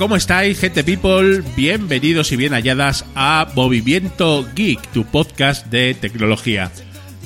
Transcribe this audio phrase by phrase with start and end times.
[0.00, 1.42] ¿Cómo estáis, gente people?
[1.54, 6.72] Bienvenidos y bien halladas a Movimiento Geek, tu podcast de tecnología.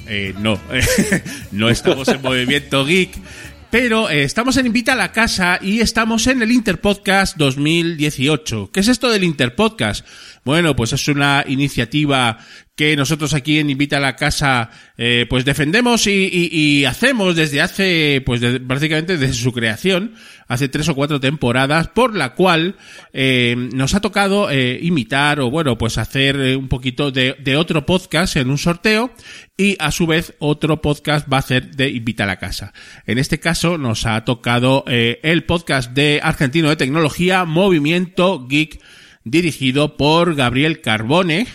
[0.08, 0.58] Eh, no,
[1.52, 3.10] no estamos en Movimiento Geek,
[3.70, 8.70] pero eh, estamos en Invita a la Casa y estamos en el Interpodcast 2018.
[8.72, 10.04] ¿Qué es esto del Interpodcast?
[10.44, 12.38] Bueno, pues es una iniciativa
[12.76, 14.68] que nosotros aquí en Invita a la Casa
[14.98, 16.48] eh, pues defendemos y, y-
[16.80, 20.14] y hacemos desde hace, pues de- prácticamente desde su creación,
[20.48, 22.74] hace tres o cuatro temporadas, por la cual
[23.12, 27.56] eh, nos ha tocado eh, imitar o bueno, pues hacer eh, un poquito de, de
[27.56, 29.12] otro podcast en un sorteo
[29.56, 32.72] y a su vez otro podcast va a hacer de Invita a la Casa.
[33.06, 38.80] En este caso nos ha tocado eh, el podcast de Argentino de Tecnología, Movimiento Geek
[39.24, 41.46] dirigido por Gabriel Carbone,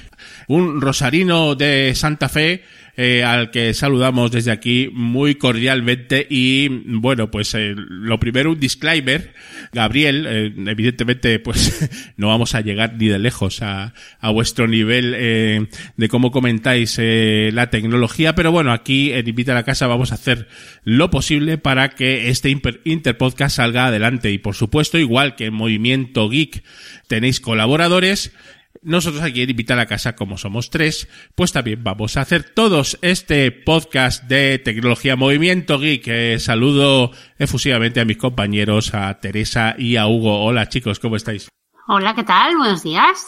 [0.47, 2.63] un rosarino de Santa Fe,
[3.01, 8.59] eh, al que saludamos desde aquí muy cordialmente y bueno, pues eh, lo primero un
[8.59, 9.33] disclaimer,
[9.71, 15.69] Gabriel, eh, evidentemente pues no vamos a llegar ni de lejos a, a vuestro nivel
[15.95, 20.15] de cómo comentáis la tecnología, pero bueno, aquí en Invita a la Casa vamos a
[20.15, 20.49] hacer
[20.83, 22.49] lo posible para que este
[22.83, 24.31] Interpodcast salga adelante.
[24.31, 26.63] Y por supuesto, igual que en Movimiento Geek
[27.07, 28.33] tenéis colaboradores,
[28.81, 32.43] nosotros aquí en Invita a la Casa, como somos tres, pues también vamos a hacer
[32.43, 36.07] todos este podcast de tecnología Movimiento Geek.
[36.07, 40.43] Eh, saludo efusivamente a mis compañeros, a Teresa y a Hugo.
[40.45, 41.49] Hola chicos, ¿cómo estáis?
[41.87, 42.55] Hola, ¿qué tal?
[42.57, 43.25] Buenos días.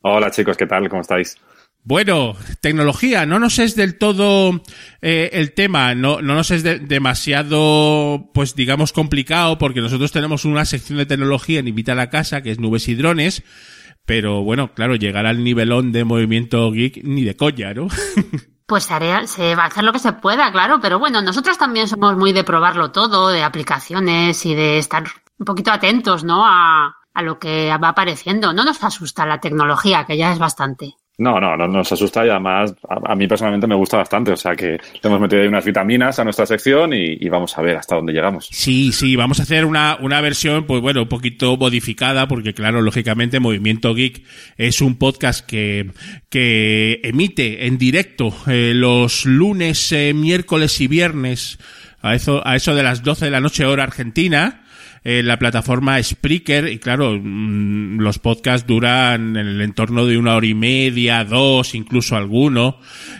[0.00, 0.88] Hola chicos, ¿qué tal?
[0.88, 1.36] ¿Cómo estáis?
[1.84, 4.62] Bueno, tecnología, no nos es del todo
[5.00, 10.44] eh, el tema, no, no nos es de- demasiado, pues digamos, complicado, porque nosotros tenemos
[10.44, 13.42] una sección de tecnología en Invita a la Casa, que es nubes y drones,
[14.06, 17.88] pero bueno, claro, llegar al nivelón de movimiento geek ni de coña, ¿no?
[18.64, 21.88] Pues haré- se va a hacer lo que se pueda, claro, pero bueno, nosotros también
[21.88, 25.04] somos muy de probarlo todo, de aplicaciones y de estar
[25.36, 26.46] un poquito atentos, ¿no?
[26.46, 28.54] A, a lo que va apareciendo.
[28.54, 30.94] No nos asusta la tecnología, que ya es bastante.
[31.18, 34.32] No, no, no nos asusta y además a, mí personalmente me gusta bastante.
[34.32, 37.56] O sea que le hemos metido ahí unas vitaminas a nuestra sección y, y vamos
[37.56, 38.48] a ver hasta dónde llegamos.
[38.50, 42.80] Sí, sí, vamos a hacer una, una versión, pues bueno, un poquito modificada, porque claro,
[42.80, 44.22] lógicamente Movimiento Geek
[44.56, 45.90] es un podcast que,
[46.30, 51.58] que emite en directo eh, los lunes, eh, miércoles y viernes
[52.00, 54.61] a eso, a eso de las 12 de la noche hora argentina.
[55.04, 60.36] En la plataforma Spreaker y claro, mm, los podcasts duran en el entorno de una
[60.36, 62.78] hora y media, dos, incluso alguno.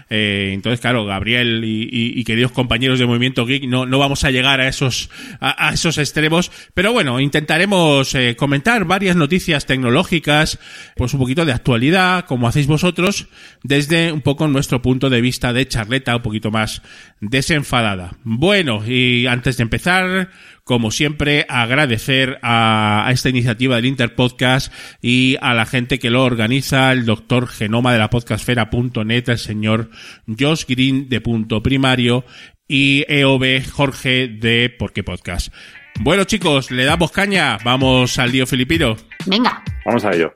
[0.09, 1.89] Eh, entonces, claro, Gabriel y,
[2.19, 5.99] y- queridos compañeros de Movimiento Geek, no, no vamos a llegar a esos, a esos
[5.99, 10.59] extremos, pero bueno, intentaremos eh, comentar varias noticias tecnológicas,
[10.97, 13.27] pues un poquito de actualidad, como hacéis vosotros,
[13.65, 16.83] desde un poco nuestro punto de vista de charleta, un poquito más
[17.21, 18.13] desenfadada.
[18.23, 20.31] Bueno, y antes de empezar,
[20.65, 26.25] como siempre, agradecer a, a esta iniciativa del Interpodcast y a la gente que lo
[26.25, 29.91] organiza, el doctor Genoma de la podcastfera.net, el señor
[30.39, 32.25] Josh Green de Punto Primario
[32.69, 35.53] y EOB Jorge de Porque Podcast.
[36.01, 38.97] Bueno chicos, le damos caña, vamos al lío filipino.
[39.27, 39.63] Venga.
[39.85, 40.33] Vamos a ello.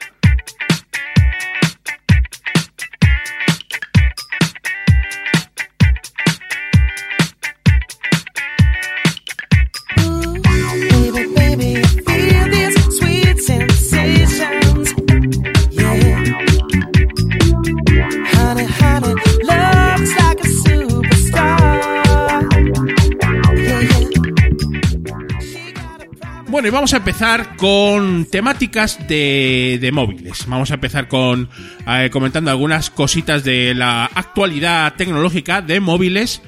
[26.57, 30.47] Bueno, y vamos a empezar con temáticas de, de móviles.
[30.47, 31.51] Vamos a empezar con
[31.87, 36.41] eh, comentando algunas cositas de la actualidad tecnológica de móviles.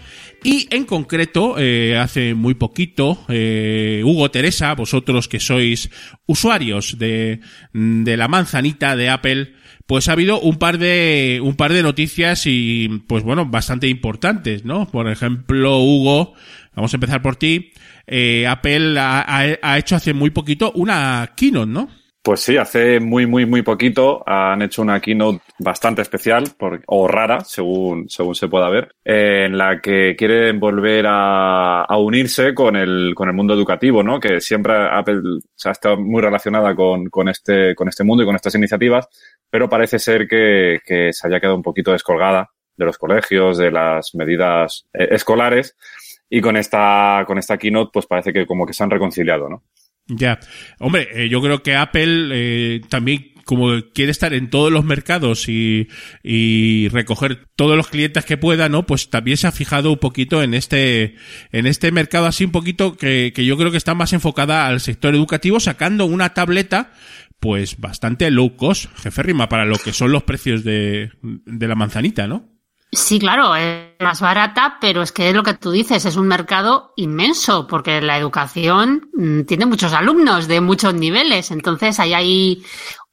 [0.43, 5.91] Y en concreto, eh, hace muy poquito, eh, Hugo Teresa, vosotros que sois
[6.25, 7.41] usuarios de,
[7.75, 9.53] de la manzanita de Apple,
[9.87, 14.65] pues ha habido un par de, un par de noticias y, pues bueno, bastante importantes,
[14.65, 14.89] ¿no?
[14.91, 16.33] Por ejemplo, Hugo,
[16.75, 17.73] vamos a empezar por ti.
[18.09, 21.89] Eh, Apple ha, hecho hace muy poquito una keynote, ¿no?
[22.23, 26.45] Pues sí, hace muy, muy, muy poquito han hecho una keynote bastante especial
[26.87, 32.55] o rara, según, según se pueda ver, eh, en la que quieren volver a, unirse
[32.55, 34.21] con el, con el mundo educativo, ¿no?
[34.21, 35.23] Que siempre Apple
[35.55, 39.09] se ha estado muy relacionada con, con, este, con este mundo y con estas iniciativas,
[39.49, 43.71] pero parece ser que, que se haya quedado un poquito descolgada de los colegios, de
[43.71, 45.77] las medidas eh, escolares.
[46.31, 49.63] Y con esta, con esta keynote, pues parece que como que se han reconciliado, ¿no?
[50.09, 50.39] Ya.
[50.79, 55.49] Hombre, eh, yo creo que Apple eh, también como quiere estar en todos los mercados
[55.49, 55.89] y,
[56.23, 58.85] y recoger todos los clientes que pueda, ¿no?
[58.85, 61.15] Pues también se ha fijado un poquito en este,
[61.51, 64.81] en este mercado así un poquito que, que yo creo que está más enfocada al
[64.81, 66.93] sector educativo, sacando una tableta
[67.41, 71.75] pues bastante low cost, jefe rima, para lo que son los precios de, de la
[71.75, 72.58] manzanita, ¿no?
[72.91, 76.27] Sí, claro, es más barata, pero es que es lo que tú dices, es un
[76.27, 82.65] mercado inmenso, porque la educación mm, tiene muchos alumnos de muchos niveles, entonces ahí hay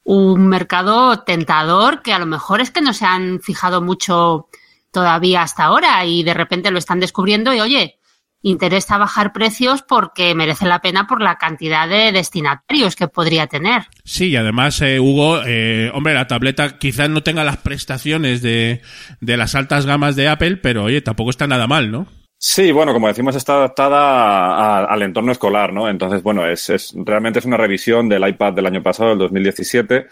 [0.03, 4.47] un mercado tentador que a lo mejor es que no se han fijado mucho
[4.91, 7.99] todavía hasta ahora y de repente lo están descubriendo y oye,
[8.47, 13.83] interesa bajar precios porque merece la pena por la cantidad de destinatarios que podría tener.
[14.03, 18.81] Sí, y además, eh, Hugo, eh, hombre, la tableta quizás no tenga las prestaciones de,
[19.19, 22.07] de las altas gamas de Apple, pero oye, tampoco está nada mal, ¿no?
[22.37, 25.89] Sí, bueno, como decimos, está adaptada a- al entorno escolar, ¿no?
[25.89, 30.05] Entonces, bueno, es, es realmente es una revisión del iPad del año pasado, del 2017,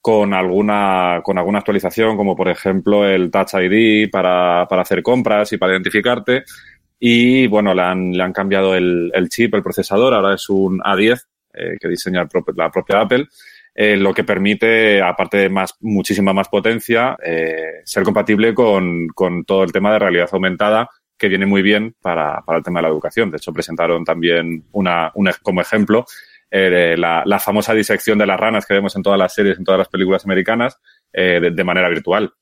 [0.00, 5.52] con alguna, con alguna actualización, como por ejemplo el Touch ID para, para hacer compras
[5.52, 6.44] y para identificarte.
[6.98, 10.80] Y bueno, le han, le han cambiado el, el chip, el procesador, ahora es un
[10.80, 11.20] A10
[11.54, 12.26] eh, que diseña
[12.56, 13.26] la propia Apple.
[13.74, 19.44] eh, lo que permite, aparte de más, muchísima más potencia, eh, ser compatible con, con
[19.44, 20.88] todo el tema de realidad aumentada
[21.18, 23.30] que viene muy bien para, para el tema de la educación.
[23.30, 26.04] De hecho, presentaron también una, un ej- como ejemplo
[26.50, 29.64] eh, la, la famosa disección de las ranas que vemos en todas las series, en
[29.64, 30.78] todas las películas americanas,
[31.12, 32.32] de manera virtual.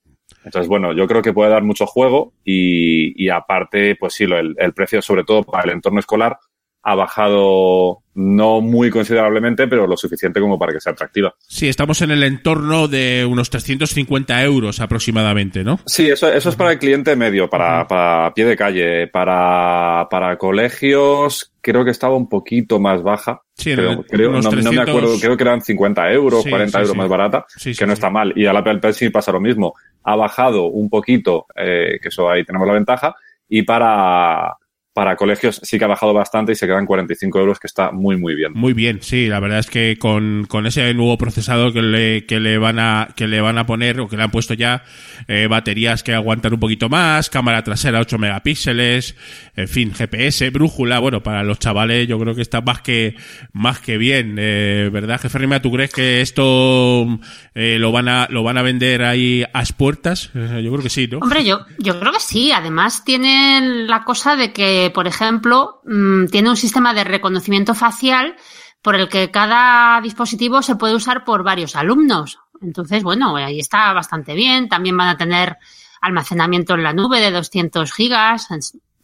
[0.44, 4.54] Entonces, bueno, yo creo que puede dar mucho juego y, y aparte, pues sí, el,
[4.58, 6.38] el precio, sobre todo para el entorno escolar,
[6.86, 11.34] ha bajado no muy considerablemente, pero lo suficiente como para que sea atractiva.
[11.48, 15.80] Sí, estamos en el entorno de unos 350 euros aproximadamente, ¿no?
[15.86, 19.08] Sí, eso, eso es para el cliente medio, para, para pie de calle.
[19.08, 23.40] Para, para colegios, creo que estaba un poquito más baja.
[23.54, 24.88] Sí, Creo, el- creo- unos no, no me 300.
[24.88, 26.98] acuerdo, creo que eran 50 euros, Sí, 40 sí, euros sí.
[26.98, 27.94] más barata, Sí, que sí, no sí.
[27.94, 28.32] está mal.
[28.36, 29.74] Y a la Apple Pencil pasa lo mismo.
[30.04, 33.14] Ha bajado un poquito, eh, que eso ahí tenemos la ventaja.
[33.48, 34.56] Y para,
[34.94, 38.16] para colegios sí que ha bajado bastante y se quedan 45 euros, que está muy,
[38.16, 38.52] muy bien.
[38.54, 42.40] Muy bien, sí, la verdad es que con, con ese nuevo procesador que le, que
[42.40, 44.84] le van a, que le van a poner, o que le han puesto ya,
[45.28, 49.16] eh, baterías que aguantan un poquito más, cámara trasera 8 megapíxeles,
[49.56, 53.16] en fin, GPS, brújula, bueno, para los chavales yo creo que está más que,
[53.52, 55.60] más que bien, eh, ¿verdad, jefe Rima?
[55.60, 57.18] ¿Tú crees que esto,
[57.54, 60.30] eh, lo van a, lo van a vender ahí a las puertas?
[60.34, 61.18] Eh, yo creo que sí, ¿no?
[61.18, 62.52] Hombre, yo, yo creo que sí.
[62.52, 68.36] Además, tiene la cosa de que, por ejemplo, mm, tiene un sistema de reconocimiento facial
[68.82, 72.38] por el que cada dispositivo se puede usar por varios alumnos.
[72.60, 74.68] Entonces, bueno, ahí está bastante bien.
[74.68, 75.56] También van a tener
[76.00, 78.48] almacenamiento en la nube de 200 gigas.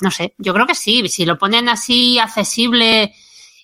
[0.01, 1.09] No sé, yo creo que sí.
[1.09, 3.15] Si lo ponen así accesible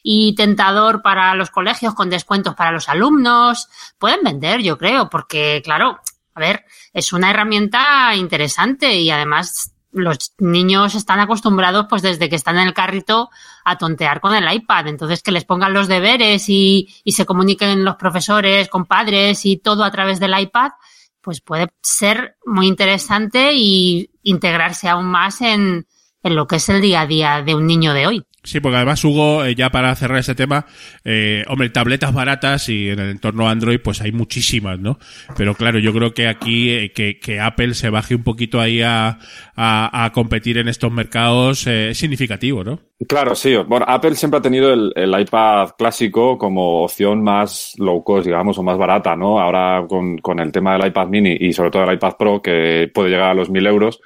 [0.03, 3.69] y tentador para los colegios con descuentos para los alumnos,
[3.99, 6.01] pueden vender, yo creo, porque, claro,
[6.35, 12.37] a ver, es una herramienta interesante y además los niños están acostumbrados, pues desde que
[12.37, 13.31] están en el carrito,
[13.65, 14.89] a tontear con el iPad.
[14.89, 19.57] Entonces, que les pongan los deberes y, y se comuniquen los profesores con padres y
[19.57, 20.73] todo a través del iPad,
[21.21, 25.87] pues puede ser muy interesante y integrarse aún más en,
[26.23, 28.26] en lo que es el día a día de un niño de hoy.
[28.47, 30.67] Sí, porque además, Hugo, eh, ya para cerrar ese tema,
[31.05, 35.01] eh, hombre, tabletas baratas y en el entorno Android, pues hay muchísimas, ¿no?
[35.37, 38.83] Pero claro, yo creo que aquí, eh, que, que, Apple se baje un poquito ahí
[38.83, 39.19] a,
[39.57, 42.79] a, a competir en estos mercados eh, es significativo, ¿no?
[43.09, 43.55] Claro, sí.
[43.67, 48.59] Bueno, Apple siempre ha tenido el, el, iPad clásico como opción más low cost, digamos,
[48.59, 49.41] o más barata, ¿no?
[49.41, 52.89] Ahora con, con el tema del iPad mini y sobre todo el iPad Pro, que
[52.95, 54.01] puede llegar a los mil euros,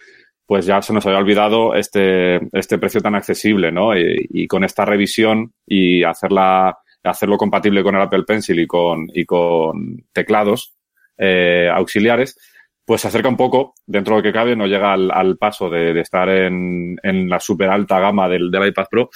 [0.51, 3.97] pues ya se nos había olvidado este, este precio tan accesible, ¿no?
[3.97, 9.25] Y, con esta revisión y hacerla, hacerlo compatible con el Apple Pencil y con, y
[9.25, 10.75] con teclados
[11.17, 12.37] eh, auxiliares,
[12.85, 15.71] pues se acerca un poco, dentro de lo que cabe, no llega al, al paso
[15.71, 19.11] de, de, estar en, en la super alta gama del, del iPad Pro,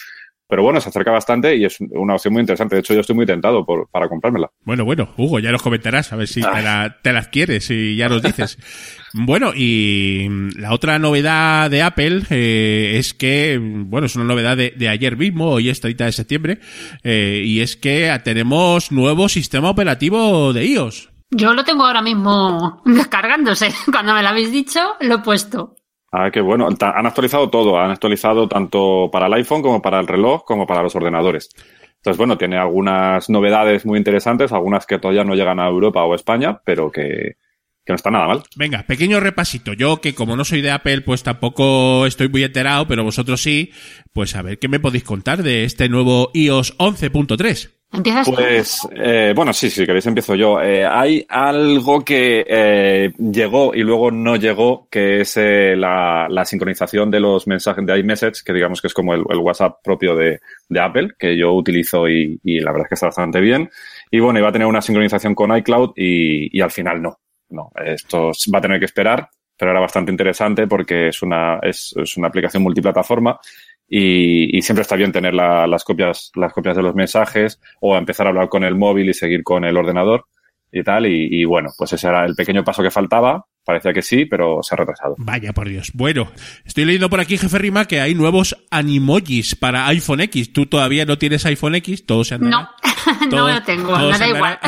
[0.48, 2.76] pero bueno, se acerca bastante y es una opción muy interesante.
[2.76, 4.50] De hecho, yo estoy muy tentado por, para comprármela.
[4.64, 7.96] Bueno, bueno, Hugo, ya nos comentarás a ver si te la, te las quieres y
[7.96, 8.58] ya nos dices.
[9.14, 14.74] bueno, y la otra novedad de Apple eh, es que, bueno, es una novedad de,
[14.76, 16.60] de ayer mismo, hoy es 30 de septiembre,
[17.02, 21.10] eh, y es que tenemos nuevo sistema operativo de iOS.
[21.30, 23.74] Yo lo tengo ahora mismo descargándose.
[23.90, 25.76] Cuando me lo habéis dicho, lo he puesto.
[26.16, 26.68] Ah, qué bueno.
[26.68, 27.76] Han actualizado todo.
[27.76, 31.50] Han actualizado tanto para el iPhone como para el reloj como para los ordenadores.
[31.96, 36.14] Entonces, bueno, tiene algunas novedades muy interesantes, algunas que todavía no llegan a Europa o
[36.14, 37.36] España, pero que,
[37.84, 38.42] que no está nada mal.
[38.54, 39.72] Venga, pequeño repasito.
[39.72, 43.72] Yo, que como no soy de Apple, pues tampoco estoy muy enterado, pero vosotros sí,
[44.12, 47.70] pues a ver qué me podéis contar de este nuevo iOS 11.3.
[47.94, 50.60] ¿Empiezas pues, eh, bueno, sí, si queréis empiezo yo.
[50.60, 56.44] Eh, hay algo que eh, llegó y luego no llegó, que es eh, la, la,
[56.44, 60.16] sincronización de los mensajes de iMessage, que digamos que es como el, el WhatsApp propio
[60.16, 63.70] de, de, Apple, que yo utilizo y, y, la verdad es que está bastante bien.
[64.10, 67.20] Y bueno, iba a tener una sincronización con iCloud y, y al final no.
[67.50, 71.94] No, esto va a tener que esperar, pero era bastante interesante porque es una, es,
[71.96, 73.38] es una aplicación multiplataforma
[73.88, 77.96] y, y, siempre está bien tener la, las copias las copias de los mensajes o
[77.96, 80.24] empezar a hablar con el móvil y seguir con el ordenador
[80.72, 81.06] y tal.
[81.06, 83.44] Y, y, bueno pues ese era el pequeño paso que faltaba.
[83.64, 85.14] Parecía que sí pero se ha retrasado.
[85.18, 85.90] Vaya por Dios.
[85.94, 86.30] Bueno
[86.64, 90.52] estoy leyendo por aquí jefe Rima que hay nuevos animojis para iPhone X.
[90.52, 92.48] Tú todavía no tienes iPhone X todos se no
[93.30, 94.58] no lo tengo no da igual.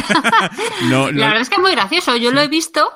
[0.90, 2.16] No, la verdad es que es muy gracioso.
[2.16, 2.90] Yo lo he visto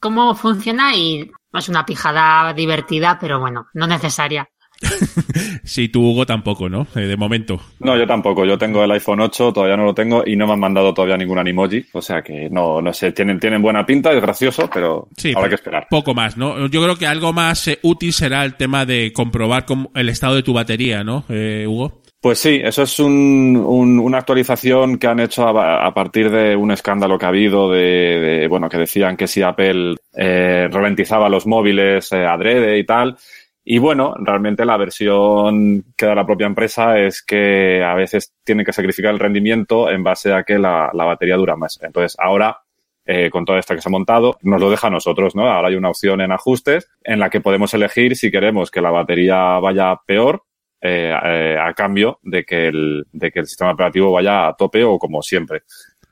[0.00, 4.48] cómo funciona y es una pijada divertida pero bueno no necesaria
[5.64, 6.86] sí, tú, Hugo, tampoco, ¿no?
[6.94, 7.60] Eh, de momento.
[7.80, 8.44] No, yo tampoco.
[8.44, 11.16] Yo tengo el iPhone 8, todavía no lo tengo y no me han mandado todavía
[11.16, 11.84] ningún animoji.
[11.92, 15.48] O sea que no, no sé, tienen, tienen buena pinta, es gracioso, pero sí, habrá
[15.48, 15.86] que esperar.
[15.90, 16.66] Poco más, ¿no?
[16.66, 20.42] Yo creo que algo más eh, útil será el tema de comprobar el estado de
[20.42, 22.04] tu batería, ¿no, eh, Hugo?
[22.24, 26.56] Pues sí, eso es un, un, una actualización que han hecho a, a, partir de
[26.56, 31.28] un escándalo que ha habido de, de bueno, que decían que si Apple eh, ralentizaba
[31.28, 33.18] los móviles eh, adrede y tal,
[33.64, 38.64] y bueno, realmente la versión que da la propia empresa es que a veces tiene
[38.64, 41.78] que sacrificar el rendimiento en base a que la, la batería dura más.
[41.82, 42.58] Entonces, ahora,
[43.06, 45.48] eh, con toda esta que se ha montado, nos lo deja a nosotros, ¿no?
[45.48, 48.90] Ahora hay una opción en ajustes en la que podemos elegir si queremos que la
[48.90, 50.42] batería vaya peor
[50.82, 54.84] eh, eh, a cambio de que, el, de que el sistema operativo vaya a tope
[54.84, 55.62] o como siempre.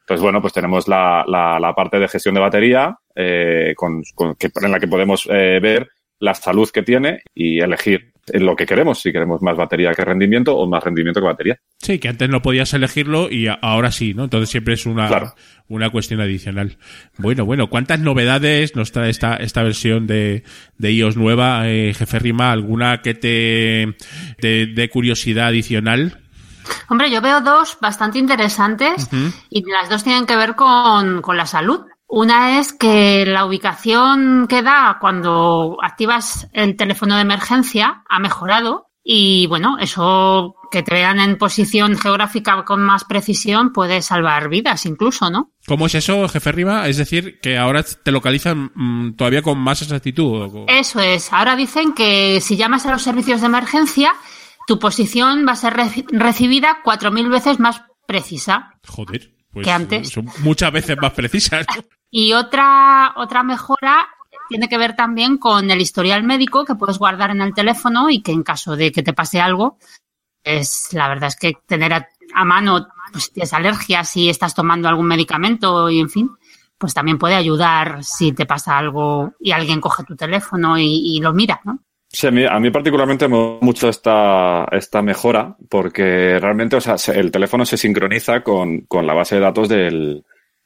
[0.01, 4.35] Entonces, bueno, pues tenemos la, la, la parte de gestión de batería eh, con, con,
[4.41, 5.89] en la que podemos eh, ver
[6.23, 10.57] la salud que tiene y elegir lo que queremos, si queremos más batería que rendimiento
[10.57, 11.59] o más rendimiento que batería.
[11.79, 14.25] Sí, que antes no podías elegirlo y ahora sí, ¿no?
[14.25, 15.35] Entonces siempre es una, claro.
[15.67, 16.79] una cuestión adicional.
[17.19, 20.45] Bueno, bueno, ¿cuántas novedades nos trae esta, esta versión de,
[20.79, 22.53] de iOS nueva, eh, jefe Rima?
[22.53, 23.97] ¿Alguna que te
[24.41, 26.21] dé curiosidad adicional?
[26.89, 29.33] Hombre, yo veo dos bastante interesantes uh -huh.
[29.51, 31.81] y las dos tienen que ver con, con la salud.
[32.15, 38.91] Una es que la ubicación que da cuando activas el teléfono de emergencia ha mejorado
[39.03, 44.85] y bueno, eso que te vean en posición geográfica con más precisión puede salvar vidas
[44.85, 45.53] incluso, ¿no?
[45.67, 46.87] ¿Cómo es eso, jefe Riva?
[46.87, 50.67] Es decir, que ahora te localizan mmm, todavía con más exactitud.
[50.69, 51.33] Eso es.
[51.33, 54.13] Ahora dicen que si llamas a los servicios de emergencia,
[54.67, 58.75] tu posición va a ser re recibida cuatro mil veces más precisa.
[58.87, 60.11] Joder, pues Que antes.
[60.11, 61.65] son muchas veces más precisas.
[62.15, 64.07] Y otra, otra mejora
[64.51, 68.21] tiene que ver también con el historial médico que puedes guardar en el teléfono y
[68.21, 69.79] que en caso de que te pase algo,
[70.45, 74.89] es la verdad es que tener a, mano pues, si tienes alergias, si estás tomando
[74.89, 76.31] algún medicamento y en fin,
[76.77, 81.33] pues también puede ayudar si te pasa algo y alguien coge tu teléfono y, lo
[81.33, 81.79] mira, ¿no?
[82.11, 86.81] Sí, a mí, a mí particularmente me gusta mucho esta, esta mejora porque realmente, o
[86.83, 90.23] sea, se- el teléfono se sincroniza con, con la base de datos del,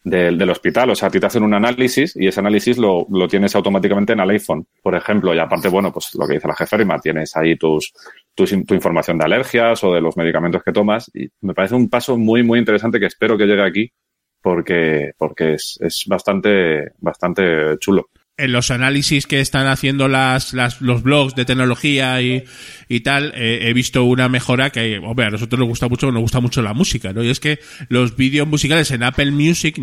[0.06, 0.88] del, del hospital.
[0.90, 4.12] O sea, a ti te hacen un análisis y ese análisis lo, lo tienes automáticamente
[4.12, 5.34] en el iPhone, por ejemplo.
[5.34, 7.92] Y aparte, bueno, pues lo que dice la jeferima, tienes ahí tus,
[8.32, 11.10] tus, tu información de alergias o de los medicamentos que tomas.
[11.12, 13.92] Y me parece un paso muy, muy interesante que espero que llegue aquí
[14.40, 18.08] porque, porque es, es bastante, bastante chulo.
[18.36, 22.44] en los análisis que están haciendo las, las los blogs de tecnología y,
[22.88, 26.22] y tal, eh, he visto una mejora que, hombre, a nosotros nos gusta mucho, nos
[26.22, 27.24] gusta mucho la música, ¿no?
[27.24, 27.58] Y es que
[27.88, 29.82] los vídeos musicales en Apple Music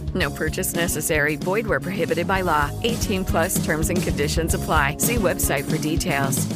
[0.15, 1.37] No purchase necessary.
[1.37, 2.69] Void where prohibited by law.
[2.83, 4.97] 18 plus terms and conditions apply.
[4.97, 6.47] See website for details.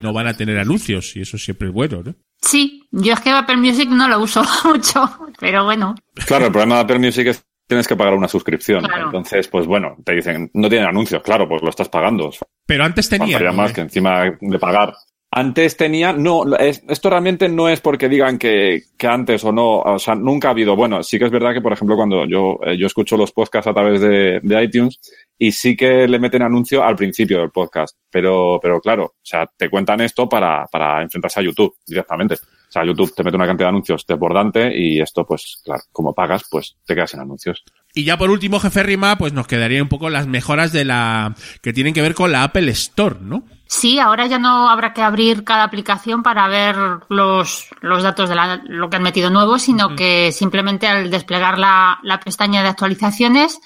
[0.00, 2.14] no van a tener anuncios y eso siempre es bueno, ¿no?
[2.40, 5.10] Sí, yo es que Apple Music no lo uso mucho,
[5.40, 5.94] pero bueno,
[6.26, 8.84] Claro, el problema de Apple Music es que tienes que pagar una suscripción.
[8.84, 9.06] Claro.
[9.06, 12.30] Entonces, pues bueno, te dicen, no tienen anuncios, claro, pues lo estás pagando.
[12.64, 13.38] Pero antes tenía.
[13.40, 13.52] ¿no?
[13.52, 14.94] más que encima de pagar.
[15.30, 19.80] Antes tenía, no, es- esto realmente no es porque digan que, que antes o no,
[19.80, 20.74] o sea, nunca ha habido.
[20.74, 23.68] Bueno, sí que es verdad que, por ejemplo, cuando yo, eh, yo escucho los podcasts
[23.68, 24.98] a través de, de iTunes
[25.38, 29.46] y sí que le meten anuncio al principio del podcast, pero, pero claro, o sea,
[29.54, 32.34] te cuentan esto para, para enfrentarse a YouTube directamente.
[32.34, 36.14] O sea, YouTube te mete una cantidad de anuncios desbordante y esto, pues, claro, como
[36.14, 37.64] pagas, pues te quedas sin anuncios.
[37.94, 41.34] Y ya por último, jefe Rima, pues nos quedarían un poco las mejoras de la
[41.62, 43.44] que tienen que ver con la Apple Store, ¿no?
[43.68, 46.74] Sí, ahora ya no habrá que abrir cada aplicación para ver
[47.08, 51.58] los, los datos de la- lo que han metido nuevo, sino que simplemente al desplegar
[51.58, 53.60] la, la pestaña de actualizaciones,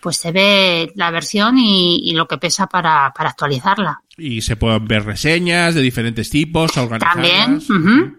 [0.00, 4.00] pues se ve la versión y, y lo que pesa para, para actualizarla.
[4.16, 7.14] Y se pueden ver reseñas de diferentes tipos, organizadas.
[7.14, 8.18] También.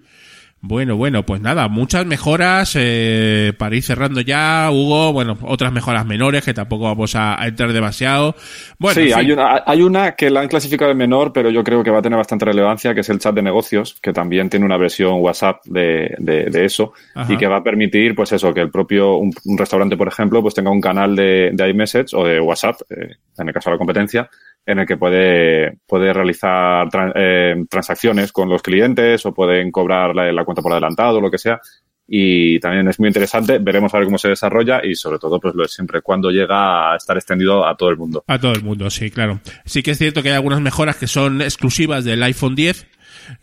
[0.66, 5.12] Bueno, bueno, pues nada, muchas mejoras eh, para ir cerrando ya, Hugo.
[5.12, 8.34] Bueno, otras mejoras menores que tampoco vamos a, a entrar demasiado.
[8.80, 11.84] Bueno, sí, hay una, hay una que la han clasificado en menor, pero yo creo
[11.84, 14.66] que va a tener bastante relevancia, que es el chat de negocios, que también tiene
[14.66, 17.34] una versión WhatsApp de, de, de eso Ajá.
[17.34, 20.42] y que va a permitir, pues eso, que el propio, un, un restaurante, por ejemplo,
[20.42, 23.76] pues tenga un canal de, de iMessage o de WhatsApp, eh, en el caso de
[23.76, 24.30] la competencia,
[24.66, 30.16] en el que puede, puede realizar tran- eh, transacciones con los clientes o pueden cobrar
[30.16, 31.60] la, la cuenta por adelantado lo que sea.
[32.08, 35.56] Y también es muy interesante, veremos a ver cómo se desarrolla y sobre todo, pues
[35.56, 38.24] lo es siempre cuando llega a estar extendido a todo el mundo.
[38.28, 39.40] A todo el mundo, sí, claro.
[39.66, 42.88] Sí que es cierto que hay algunas mejoras que son exclusivas del iPhone 10,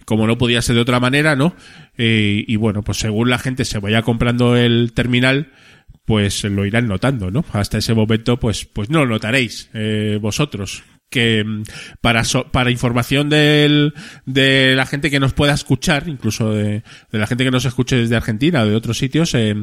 [0.05, 1.55] como no podía ser de otra manera, ¿no?
[1.97, 5.53] Eh, y bueno, pues según la gente se vaya comprando el terminal,
[6.05, 7.45] pues lo irán notando, ¿no?
[7.53, 10.83] Hasta ese momento, pues, pues no lo notaréis eh, vosotros.
[11.11, 11.65] Que mm,
[12.01, 13.93] para, so- para información del,
[14.27, 17.97] de la gente que nos pueda escuchar, incluso de, de la gente que nos escuche
[17.97, 19.55] desde Argentina o de otros sitios, eh,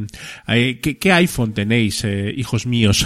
[0.81, 3.05] ¿qué, qué iPhone tenéis, eh, hijos míos?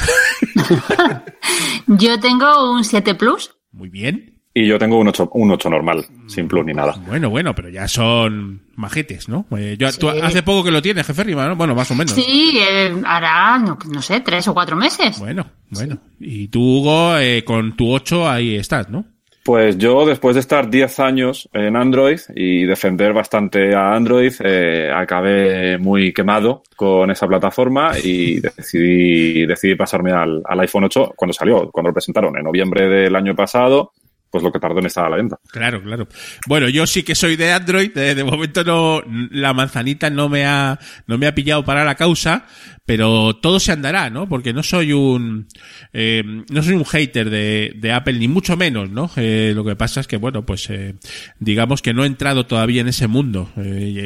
[1.87, 3.51] Yo tengo un 7 Plus.
[3.71, 4.40] Muy bien.
[4.53, 6.95] Y yo tengo un 8, un 8 normal, sin plus ni nada.
[7.07, 9.45] Bueno, bueno, pero ya son majetes, ¿no?
[9.57, 11.55] Eh, yo, tú hace poco que lo tienes, jefe Rima, ¿no?
[11.55, 12.11] Bueno, más o menos.
[12.11, 15.19] Sí, eh, hará, no, no sé, tres o cuatro meses.
[15.19, 15.97] Bueno, bueno.
[16.19, 19.05] Y tú, Hugo, eh, con tu 8 ahí estás, ¿no?
[19.43, 24.91] Pues yo, después de estar 10 años en Android y defender bastante a Android, eh,
[24.93, 31.33] acabé muy quemado con esa plataforma y decidí, decidí pasarme al, al iPhone 8 cuando
[31.33, 33.93] salió, cuando lo presentaron en noviembre del año pasado,
[34.31, 35.37] pues lo que tardó en estar a la venta.
[35.51, 36.07] Claro, claro.
[36.47, 37.91] Bueno, yo sí que soy de Android.
[37.91, 42.45] de momento no, la manzanita no me ha, no me ha pillado para la causa,
[42.91, 44.27] pero todo se andará, ¿no?
[44.27, 45.47] Porque no soy un,
[45.93, 49.09] eh, no soy un hater de, Apple ni mucho menos, ¿no?
[49.15, 50.95] Eh, lo que pasa es que, bueno, pues, eh,
[51.39, 53.49] digamos que no he entrado todavía en ese mundo.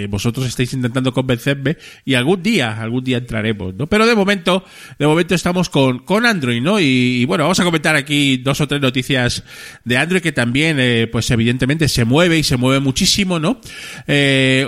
[0.07, 3.87] Vosotros estáis intentando convencerme y algún día, algún día entraremos, ¿no?
[3.87, 4.63] Pero de momento,
[4.99, 6.79] de momento estamos con, con Android, ¿no?
[6.79, 9.43] Y, bueno, vamos a comentar aquí dos o tres noticias
[9.83, 13.59] de Android que también, pues evidentemente se mueve y se mueve muchísimo, ¿no?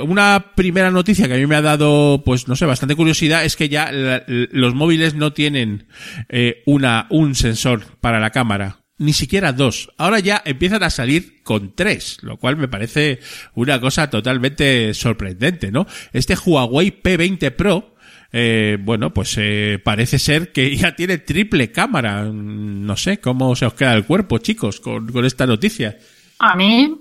[0.07, 3.55] Una primera noticia que a mí me ha dado, pues no sé, bastante curiosidad es
[3.55, 3.91] que ya
[4.27, 5.87] los móviles no tienen
[6.29, 9.91] eh, una un sensor para la cámara ni siquiera dos.
[9.97, 13.19] Ahora ya empiezan a salir con tres, lo cual me parece
[13.53, 15.85] una cosa totalmente sorprendente, ¿no?
[16.13, 17.95] Este Huawei P20 Pro,
[18.31, 22.23] eh, bueno, pues eh, parece ser que ya tiene triple cámara.
[22.23, 25.97] No sé cómo se os queda el cuerpo, chicos, con, con esta noticia.
[26.39, 26.95] A mí,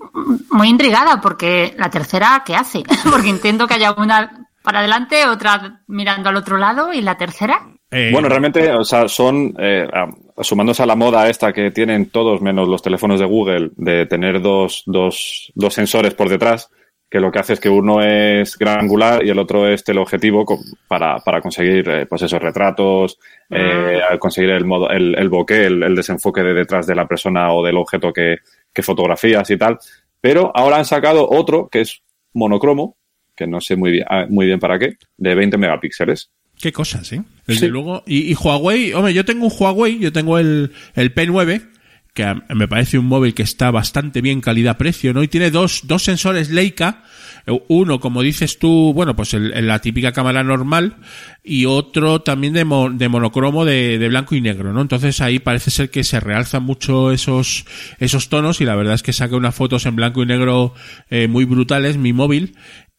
[0.51, 2.83] muy intrigada, porque la tercera, ¿qué hace?
[3.09, 7.61] porque entiendo que haya una para adelante, otra mirando al otro lado, y la tercera.
[7.89, 12.09] Eh, Bueno, realmente, o sea, son, eh, a- sumándose a la moda esta que tienen
[12.09, 16.69] todos, menos los teléfonos de Google, de tener dos, dos, dos sensores por detrás,
[17.09, 20.43] que lo que hace es que uno es gran angular y el otro es teleobjetivo
[20.89, 23.17] para, para conseguir, eh, pues esos retratos,
[23.49, 27.53] eh, conseguir el modo, el, el bokeh, el, el desenfoque de detrás de la persona
[27.53, 28.39] o del objeto que,
[28.73, 29.79] que fotografías y tal.
[30.19, 32.01] Pero ahora han sacado otro que es
[32.33, 32.97] monocromo,
[33.37, 36.31] que no sé muy bien, ah, muy bien para qué, de 20 megapíxeles.
[36.59, 37.21] Qué cosas, ¿eh?
[37.45, 37.71] Desde Sí.
[37.71, 38.03] luego.
[38.07, 41.69] Y, y Huawei, hombre, yo tengo un Huawei, yo tengo el, el P9,
[42.15, 45.21] que me parece un móvil que está bastante bien calidad-precio, ¿no?
[45.21, 47.03] Y tiene dos, dos sensores Leica,
[47.45, 50.95] eh, uno, como dices tú, bueno, pues el, el- la típica cámara normal,
[51.43, 54.81] y otro también de, mo- de monocromo de, de blanco y negro, ¿no?
[54.81, 57.65] Entonces ahí parece ser que se realzan mucho esos,
[57.99, 60.73] esos tonos, y la verdad es que saca unas fotos en blanco y negro
[61.11, 62.55] eh, muy brutales, mi móvil,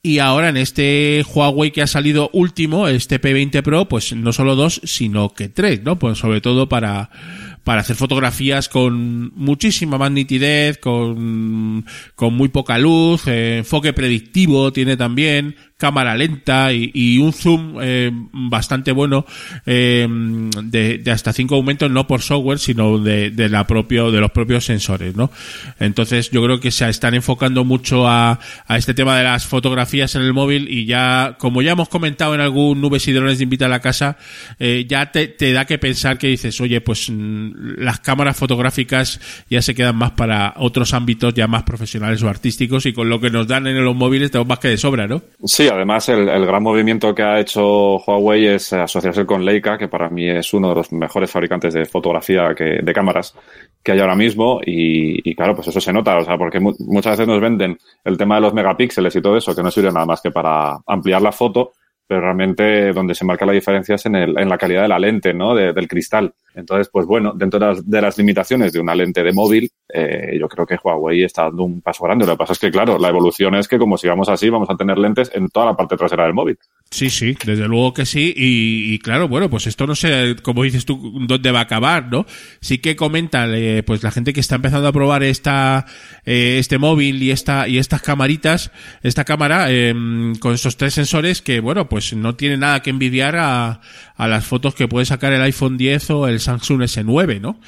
[0.09, 4.57] y ahora en este Huawei que ha salido último, este P20 Pro, pues no solo
[4.57, 5.99] dos, sino que tres, ¿no?
[5.99, 7.11] Pues sobre todo para,
[7.63, 14.73] para hacer fotografías con muchísima más nitidez, con, con muy poca luz, eh, enfoque predictivo
[14.73, 19.25] tiene también, cámara lenta y, y un zoom eh, bastante bueno
[19.65, 24.21] eh, de, de hasta cinco aumentos, no por software, sino de, de la propio, de
[24.21, 25.31] los propios sensores, ¿no?
[25.79, 30.17] Entonces yo creo que se están enfocando mucho a, a este tema de las fotografías
[30.17, 33.45] en el móvil y ya, como ya hemos comentado en algún Nubes y Drones de
[33.45, 34.17] Invita a la Casa,
[34.59, 39.21] eh, ya te, te da que pensar que dices, oye, pues mm, las cámaras fotográficas
[39.49, 43.21] ya se quedan más para otros ámbitos ya más profesionales o artísticos y con lo
[43.21, 45.23] que nos dan en los móviles tenemos más que de sobra, ¿no?
[45.45, 49.89] Sí, además el, el gran movimiento que ha hecho Huawei es asociarse con Leica, que
[49.89, 53.35] para mí es uno de los mejores fabricantes de fotografía que, de cámaras
[53.83, 54.61] que hay ahora mismo.
[54.65, 57.79] Y, y claro, pues eso se nota, o sea, porque mu- muchas veces nos venden
[58.05, 60.79] el tema de los megapíxeles y todo eso, que no sirve nada más que para
[60.87, 61.73] ampliar la foto,
[62.09, 64.99] pero realmente donde se marca la diferencia es en, el, en la calidad de la
[64.99, 65.55] lente, ¿no?
[65.55, 66.33] De- del cristal.
[66.55, 70.37] Entonces, pues bueno, dentro de las, de las limitaciones de una lente de móvil, eh,
[70.41, 72.27] yo creo que Huawei está dando un paso grande.
[72.27, 74.77] Lo que pasa es que, claro, la evolución es que como sigamos así, vamos a
[74.77, 76.59] tener lentes en toda la parte trasera del móvil.
[76.91, 78.33] Sí, sí, desde luego que sí.
[78.37, 82.11] Y, y claro, bueno, pues esto no sé, como dices tú, dónde va a acabar,
[82.11, 82.27] ¿no?
[82.61, 85.85] Sí que comenta, eh, pues la gente que está empezando a probar esta,
[86.25, 89.95] eh, este móvil y esta, y estas camaritas, esta cámara, eh,
[90.41, 93.81] con esos tres sensores que, bueno, pues no tiene nada que envidiar a,
[94.17, 97.61] a las fotos que puede sacar el iPhone 10 o el Samsung S9, ¿no?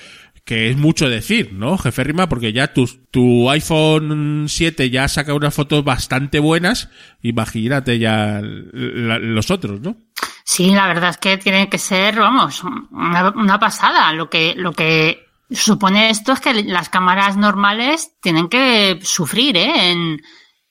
[0.44, 2.28] que es mucho decir, ¿no, jefe Rima?
[2.28, 6.88] Porque ya tu, tu iPhone 7 ya saca unas fotos bastante buenas,
[7.22, 9.96] imagínate ya los otros, ¿no?
[10.44, 14.12] Sí, la verdad es que tiene que ser, vamos, una, una pasada.
[14.12, 19.90] Lo que, lo que supone esto es que las cámaras normales tienen que sufrir ¿eh?
[19.92, 20.20] en,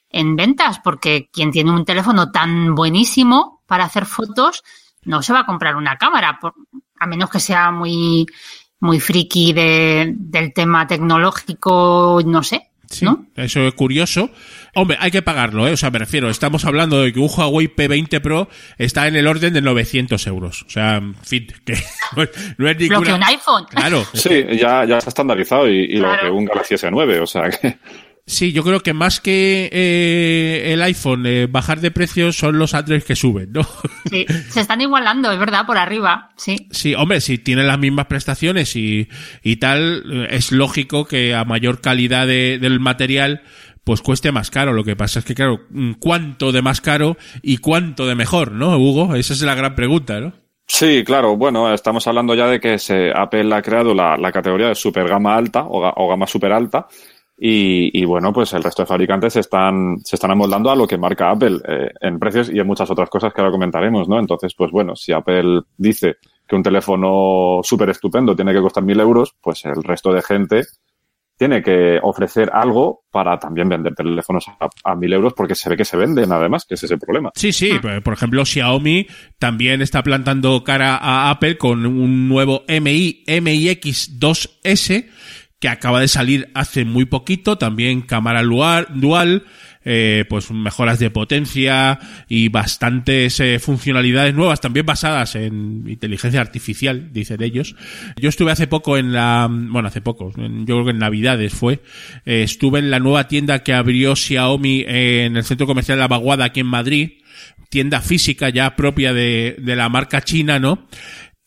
[0.09, 4.63] en ventas, porque quien tiene un teléfono tan buenísimo para hacer fotos
[5.03, 6.53] no se va a comprar una cámara, por-
[6.99, 8.25] a menos que sea muy,
[8.79, 12.65] muy friki de, del tema tecnológico, no sé.
[12.91, 13.27] Sí, ¿no?
[13.35, 14.31] eso es curioso.
[14.73, 15.73] Hombre, hay que pagarlo, ¿eh?
[15.73, 19.27] O sea, me refiero, estamos hablando de que un Huawei P20 Pro está en el
[19.27, 20.63] orden de 900 euros.
[20.63, 21.73] O sea, en fin, que
[22.17, 23.65] no es, no es Lo que un iPhone.
[23.69, 27.51] Claro, Sí, ya, ya está estandarizado y, y lo que un Galaxy S9, o sea
[27.51, 27.77] que...
[28.29, 32.75] Sí, yo creo que más que eh, el iPhone eh, bajar de precio son los
[32.75, 33.61] Android que suben, ¿no?
[34.09, 36.67] Sí, se están igualando, es verdad, por arriba, sí.
[36.69, 39.07] Sí, hombre, si tienen las mismas prestaciones y,
[39.41, 43.41] y tal, eh, es lógico que a mayor calidad de- del material,
[43.83, 44.73] pues cueste más caro.
[44.73, 48.51] Lo que pasa es que, claro, mm, ¿cuánto de más caro y cuánto de mejor,
[48.51, 49.15] no, Hugo?
[49.15, 50.33] Esa es la gran pregunta, ¿no?
[50.67, 54.67] Sí, claro, bueno, estamos hablando ya de que se, Apple ha creado la, la categoría
[54.67, 56.85] de super gama alta o, ga- o gama super alta
[57.41, 60.85] y, y, bueno, pues el resto de fabricantes se están, se están amoldando a lo
[60.85, 64.19] que marca Apple eh, en precios y en muchas otras cosas que ahora comentaremos, ¿no?
[64.19, 68.99] Entonces, pues bueno, si Apple dice que un teléfono súper estupendo tiene que costar mil
[68.99, 70.63] euros, pues el resto de gente
[71.37, 74.45] tiene que ofrecer algo para también vender teléfonos
[74.83, 77.31] a, mil euros porque se ve que se venden además, que ese es el problema.
[77.33, 82.63] Sí, sí, por por ejemplo, Xiaomi también está plantando cara a Apple con un nuevo
[82.67, 85.05] MI, MIX 2S
[85.59, 89.43] que acaba de salir hace muy poquito, también cámara dual,
[89.85, 97.11] eh, pues mejoras de potencia y bastantes eh, funcionalidades nuevas, también basadas en inteligencia artificial,
[97.11, 97.75] dicen ellos.
[98.17, 101.81] Yo estuve hace poco en la, bueno, hace poco, yo creo que en Navidades fue,
[102.25, 106.07] eh, estuve en la nueva tienda que abrió Xiaomi en el centro comercial de La
[106.07, 107.11] Vaguada aquí en Madrid,
[107.69, 110.87] tienda física ya propia de, de la marca china, ¿no?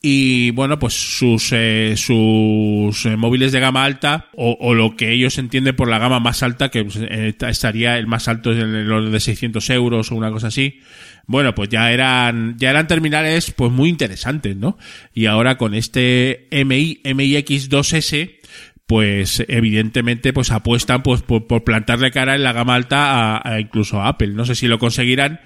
[0.04, 5.12] Y bueno pues sus eh, sus eh, móviles de gama alta o, o, lo que
[5.12, 8.74] ellos entienden por la gama más alta que pues, eh, estaría el más alto en
[8.74, 10.80] el orden de 600 euros o una cosa así.
[11.26, 14.76] Bueno pues ya eran ya eran terminales pues muy interesantes no
[15.14, 18.40] y ahora con este MI MIX 2S
[18.86, 23.60] pues evidentemente pues apuestan pues por, por plantarle cara en la gama alta a, a
[23.60, 24.28] incluso a Apple.
[24.34, 25.40] No sé si lo conseguirán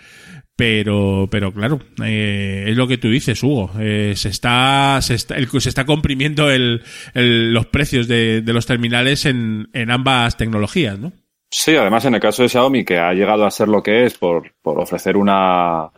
[0.57, 3.71] pero pero claro eh, es lo que tú dices Hugo.
[3.79, 6.83] Eh, se está se está el, se está comprimiendo el,
[7.15, 11.13] los precios de, de, los terminales en, en ambas tecnologías no
[11.51, 14.17] sí además en el caso de Xiaomi que ha llegado a ser lo que es
[14.17, 15.91] por, por ofrecer una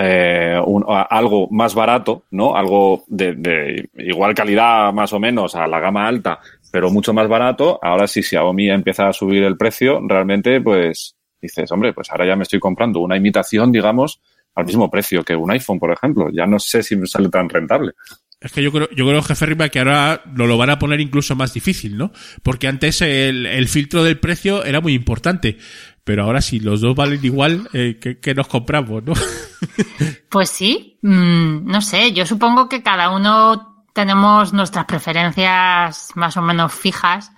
[0.00, 5.66] eh, un, algo más barato no algo de, de igual calidad más o menos a
[5.66, 6.40] la gama alta
[6.74, 7.78] pero mucho más barato.
[7.80, 12.36] Ahora si Xiaomi empieza a subir el precio realmente pues dices, hombre, pues ahora ya
[12.36, 14.20] me estoy comprando una imitación, digamos,
[14.54, 16.28] al mismo precio que un iPhone, por ejemplo.
[16.32, 17.92] Ya no sé si me sale tan rentable.
[18.40, 21.00] Es que yo creo, yo creo, jefe Riva, que ahora lo, lo van a poner
[21.00, 22.12] incluso más difícil, ¿no?
[22.42, 25.56] Porque antes el, el filtro del precio era muy importante.
[26.04, 29.14] Pero ahora si los dos valen igual, eh, ¿qué, ¿qué, nos compramos, no?
[30.30, 36.42] Pues sí, mm, no sé, yo supongo que cada uno tenemos nuestras preferencias más o
[36.42, 37.30] menos fijas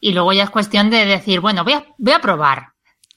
[0.00, 2.73] y luego ya es cuestión de decir, bueno, voy a, voy a probar,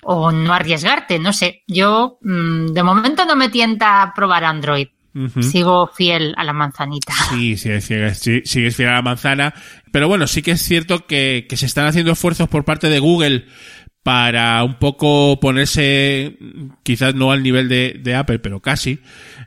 [0.10, 1.64] o no arriesgarte, no sé.
[1.68, 4.88] Yo mmm, de momento no me tienta probar Android.
[5.14, 5.42] Uh -huh.
[5.42, 7.14] Sigo fiel a la manzanita.
[7.30, 9.54] Sí, sí, sigues, sí, sigues fiel a la manzana.
[9.92, 13.00] Pero bueno, sí que es cierto que, que se están haciendo esfuerzos por parte de
[13.00, 13.48] Google
[14.04, 16.38] para un poco ponerse,
[16.84, 19.02] quizás no al nivel de, de Apple, pero casi,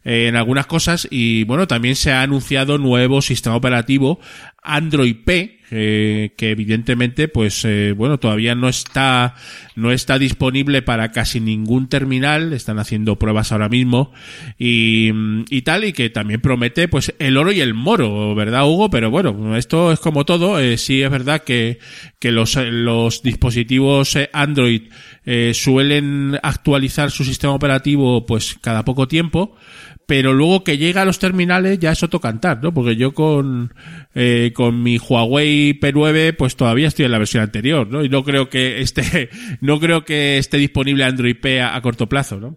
[0.05, 1.09] eh, en algunas cosas.
[1.11, 4.21] Y bueno, también se ha anunciado nuevo sistema operativo
[4.63, 9.35] Android P, eh, que evidentemente, pues, eh, bueno, todavía no está,
[9.77, 14.13] no está disponible para casi ningún terminal, están haciendo pruebas ahora mismo
[14.59, 15.11] y,
[15.49, 18.91] y tal, y que también promete, pues, el oro y el moro, ¿verdad, Hugo?
[18.91, 21.79] Pero bueno, esto es como todo, eh, sí es verdad que,
[22.19, 24.83] que los, los dispositivos Android
[25.25, 29.55] eh, suelen actualizar su sistema operativo, pues, cada poco tiempo,
[30.07, 32.75] pero luego que llega a los terminales ya es otro cantar, ¿no?
[32.75, 33.73] Porque yo con,
[34.13, 38.05] eh, con mi Huawei P9 pues todavía estoy en la versión anterior, ¿no?
[38.05, 42.39] Y no creo que esté, no creo que esté disponible Android P a, corto plazo,
[42.39, 42.57] ¿no?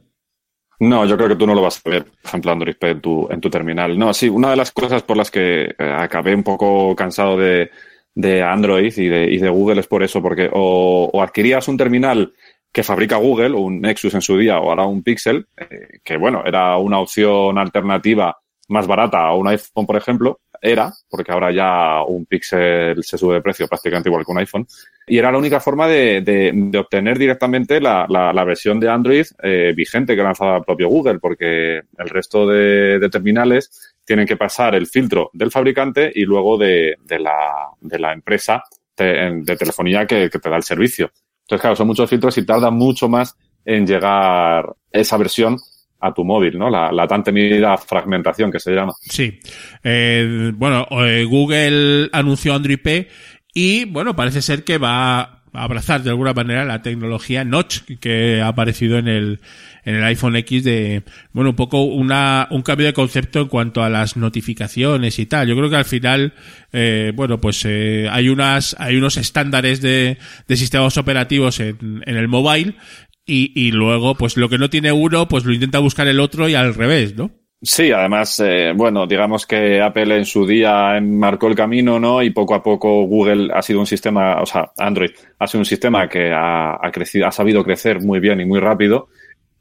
[0.80, 3.02] No, yo creo que tú no lo vas a ver, por ejemplo, Android P en
[3.02, 3.98] tu, en tu terminal.
[3.98, 7.72] No, sí, una de las cosas por las que eh, acabé un poco cansado de,
[8.16, 12.34] de Android y de, Google es por eso, porque o, o adquirías un terminal
[12.74, 16.42] que fabrica Google, un Nexus en su día o ahora un Pixel, eh, que bueno,
[16.44, 18.36] era una opción alternativa
[18.68, 23.36] más barata a un iPhone, por ejemplo, era, porque ahora ya un Pixel se sube
[23.36, 24.66] de precio prácticamente igual que un iPhone,
[25.06, 28.90] y era la única forma de, de, de obtener directamente la, la, la, versión de
[28.90, 34.38] Android eh, vigente que lanzaba el propio Google, porque el resto de, terminales tienen que
[34.38, 38.64] pasar el filtro del fabricante y luego de, la, de la empresa
[38.96, 41.12] de, telefonía que te da el servicio.
[41.42, 45.58] Entonces, claro, son muchos filtros y tarda mucho más en llegar esa versión
[46.04, 46.70] a tu móvil, ¿no?
[46.70, 48.92] La, tan temida fragmentación que se llama.
[49.00, 49.40] Sí.
[49.84, 53.08] Eh, bueno, eh, Google anunció Android P
[53.54, 58.42] y, bueno, parece ser que va a abrazar de alguna manera la tecnología Notch que
[58.42, 59.40] ha aparecido en el,
[59.86, 63.82] en el iPhone X de, bueno, un poco una, un cambio de concepto en cuanto
[63.84, 65.48] a las notificaciones y tal.
[65.48, 66.34] Yo creo que al final,
[66.74, 72.18] eh, bueno, pues eh, hay unas, hay unos estándares de, de sistemas operativos en, en
[72.18, 72.74] el mobile
[73.26, 76.50] y, y luego, pues lo que no tiene uno, pues lo intenta buscar el otro
[76.50, 77.32] y al revés, ¿no?
[77.66, 82.22] Sí, además, eh, bueno, digamos que Apple en su día marcó el camino, ¿no?
[82.22, 85.66] Y poco a poco Google ha sido un sistema, o sea, Android ha sido un
[85.66, 89.08] sistema que ha, ha crecido, ha sabido crecer muy bien y muy rápido.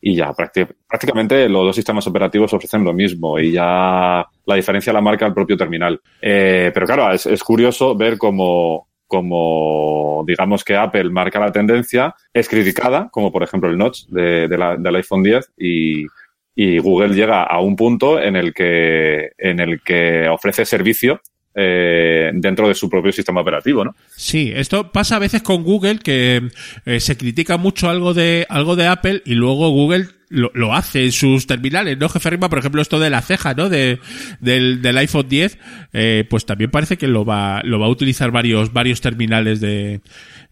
[0.01, 5.01] Y ya prácticamente los dos sistemas operativos ofrecen lo mismo y ya la diferencia la
[5.01, 6.01] marca el propio terminal.
[6.21, 12.15] Eh, pero claro, es, es curioso ver cómo, como digamos que Apple marca la tendencia,
[12.33, 16.07] es criticada, como por ejemplo el notch de, del iPhone 10 y,
[16.55, 21.21] y Google llega a un punto en el que, en el que ofrece servicio
[21.55, 23.95] eh, dentro de su propio sistema operativo, ¿no?
[24.17, 26.49] Sí, esto pasa a veces con Google que
[26.87, 31.05] eh, se critica mucho algo de algo de Apple y luego Google lo, lo hace
[31.05, 32.49] en sus terminales, ¿no, jefe Rima?
[32.49, 33.69] Por ejemplo, esto de la ceja, ¿no?
[33.69, 34.01] De,
[34.41, 35.59] del, del iPhone 10,
[35.93, 40.01] eh, pues también parece que lo va, lo va a utilizar varios, varios terminales de,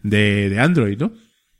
[0.03, 1.11] de, de Android, ¿no?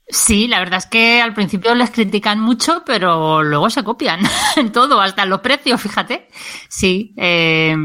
[0.08, 4.20] Sí, la verdad es que al principio les critican mucho, pero luego se copian
[4.56, 6.28] en todo, hasta en los precios, fíjate.
[6.70, 7.76] Sí, eh,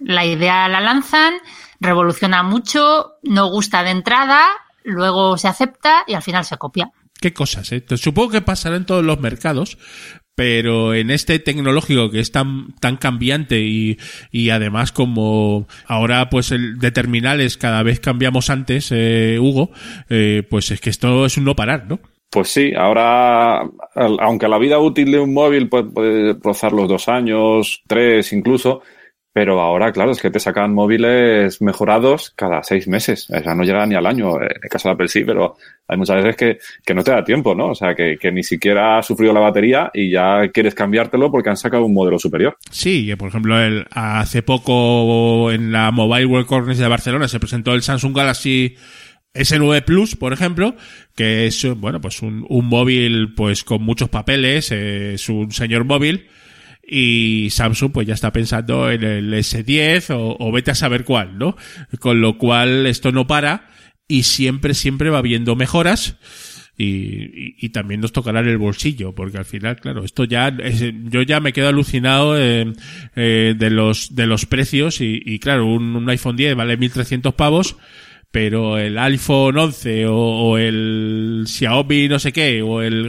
[0.00, 1.34] la idea la lanzan,
[1.78, 4.44] revoluciona mucho, no gusta de entrada,
[4.82, 6.90] luego se acepta y al final se copia.
[7.24, 7.82] Qué cosas, ¿eh?
[7.96, 9.78] Supongo que pasará en todos los mercados,
[10.34, 13.96] pero en este tecnológico que es tan, tan cambiante y,
[14.30, 19.70] y además como ahora pues el de terminales cada vez cambiamos antes, eh, Hugo,
[20.10, 21.98] eh, pues es que esto es un no parar, ¿no?
[22.28, 23.62] Pues sí, ahora,
[23.94, 28.82] aunque la vida útil de un móvil puede, puede rozar los dos años, tres incluso,
[29.34, 33.28] pero ahora, claro, es que te sacan móviles mejorados cada seis meses.
[33.28, 34.36] O sea, no llega ni al año.
[34.36, 35.56] En el caso de Apple sí, pero
[35.88, 37.70] hay muchas veces que, que no te da tiempo, ¿no?
[37.70, 41.50] O sea, que, que ni siquiera ha sufrido la batería y ya quieres cambiártelo porque
[41.50, 42.56] han sacado un modelo superior.
[42.70, 47.40] Sí, que, por ejemplo, el, hace poco en la Mobile World Congress de Barcelona se
[47.40, 48.76] presentó el Samsung Galaxy
[49.34, 50.76] S9 Plus, por ejemplo,
[51.16, 55.84] que es, bueno, pues un, un móvil pues con muchos papeles, eh, es un señor
[55.84, 56.28] móvil,
[56.86, 61.38] y Samsung pues ya está pensando en el S10 o, o vete a saber cuál,
[61.38, 61.56] ¿no?
[61.98, 63.68] Con lo cual esto no para
[64.08, 66.16] y siempre, siempre va habiendo mejoras.
[66.76, 70.52] Y, y, y también nos tocará en el bolsillo, porque al final, claro, esto ya,
[71.04, 72.72] yo ya me quedo alucinado eh,
[73.14, 77.32] eh, de los de los precios y, y claro, un, un iPhone 10 vale 1300
[77.34, 77.76] pavos,
[78.32, 83.08] pero el iPhone 11 o, o el Xiaomi no sé qué, o el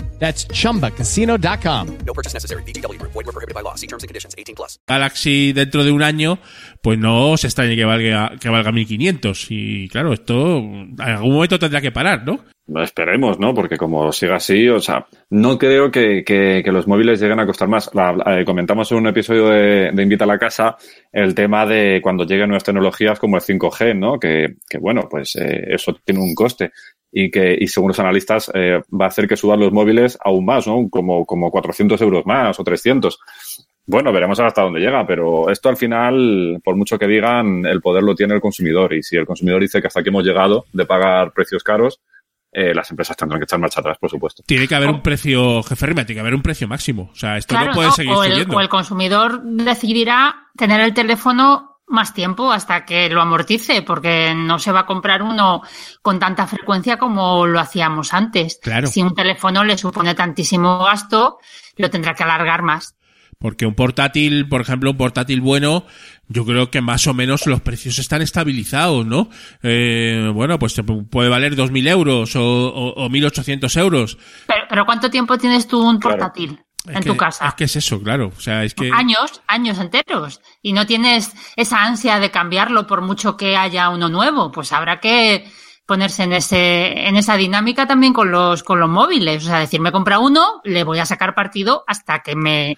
[0.21, 1.87] That's chumbacasino.com.
[2.05, 2.61] No purchase necessary.
[2.61, 3.11] VGW Group.
[3.13, 3.73] Void were prohibited by law.
[3.73, 4.35] See terms and conditions.
[4.37, 4.77] 18 plus.
[4.87, 6.37] Galaxy dentro de un año,
[6.83, 9.47] pues no se extrañe que valga, que valga 1500.
[9.49, 12.45] Y claro, esto en algún momento tendrá que parar, ¿no?
[12.67, 13.53] Esperemos, ¿no?
[13.53, 17.45] Porque como siga así, o sea, no creo que, que- que los móviles lleguen a
[17.45, 17.89] costar más.
[17.93, 20.77] La- eh, comentamos en un episodio de, de Invita a la Casa
[21.11, 24.17] el tema de cuando lleguen nuevas tecnologías como el 5G, ¿no?
[24.19, 26.71] Que, que bueno, pues eh, eso tiene un coste
[27.11, 30.45] y que, y según los analistas, eh, va a hacer que suban los móviles aún
[30.45, 30.87] más, ¿no?
[30.89, 33.19] Como, como 400 euros más o 300.
[33.85, 38.03] Bueno, veremos hasta dónde llega, pero esto al final, por mucho que digan, el poder
[38.03, 38.93] lo tiene el consumidor.
[38.93, 41.99] Y si el consumidor dice que hasta aquí hemos llegado de pagar precios caros,
[42.51, 44.43] eh, las empresas tendrán que echar marcha atrás, por supuesto.
[44.45, 47.09] Tiene que haber un precio, jefe Rima, tiene que haber un precio máximo.
[47.11, 47.93] O sea, esto Claro, no puede ¿no?
[47.93, 48.57] seguir o, el, subiendo.
[48.57, 54.59] o el consumidor decidirá tener el teléfono más tiempo hasta que lo amortice, porque no
[54.59, 55.61] se va a comprar uno
[56.01, 58.59] con tanta frecuencia como lo hacíamos antes.
[58.61, 58.87] Claro.
[58.87, 61.39] Si un teléfono le supone tantísimo gasto,
[61.77, 62.95] lo tendrá que alargar más.
[63.41, 65.83] Porque un portátil, por ejemplo, un portátil bueno,
[66.27, 69.29] yo creo que más o menos los precios están estabilizados, ¿no?
[69.63, 74.17] Eh, bueno, pues te puede valer 2.000 euros o, o, o 1.800 euros.
[74.47, 77.47] Pero, pero ¿cuánto tiempo tienes tú un portátil Es en que- tu casa?
[77.47, 78.31] Es que es eso, claro.
[78.37, 78.89] O sea, es que...
[78.93, 80.39] Años, años enteros.
[80.61, 84.51] Y no tienes esa ansia de cambiarlo por mucho que haya uno nuevo.
[84.51, 85.45] Pues habrá que
[85.87, 89.43] ponerse en ese, en esa dinámica también con los, con los móviles.
[89.43, 92.77] O sea, decir, me compra uno, le voy a sacar partido hasta que me,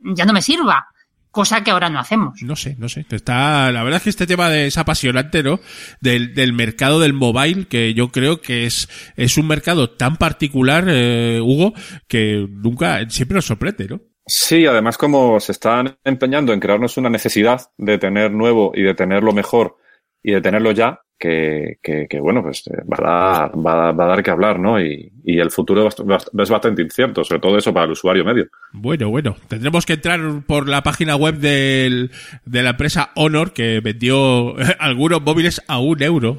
[0.00, 0.88] ya no me sirva.
[1.30, 2.40] Cosa que ahora no hacemos.
[2.42, 3.04] No sé, no sé.
[3.10, 5.58] Está, la verdad es que este tema de, es apasionante, ¿no?
[6.00, 10.84] Del, del mercado del mobile, que yo creo que es, es un mercado tan particular,
[10.86, 11.74] eh, Hugo,
[12.06, 14.00] que nunca, siempre nos sorprende, ¿no?
[14.26, 18.94] Sí, además como se están empeñando en crearnos una necesidad de tener nuevo y de
[18.94, 19.76] tenerlo mejor
[20.22, 24.04] y de tenerlo ya, que, que, bueno, pues eh, va a dar, va a, va
[24.04, 24.80] a dar que hablar, ¿no?
[24.80, 28.46] Y, el futuro es bastante incierto, sobre todo eso para el usuario medio.
[28.72, 32.10] Bueno, bueno, tendremos que entrar por la página web del,
[32.44, 36.38] de la empresa Honor que vendió algunos móviles a un euro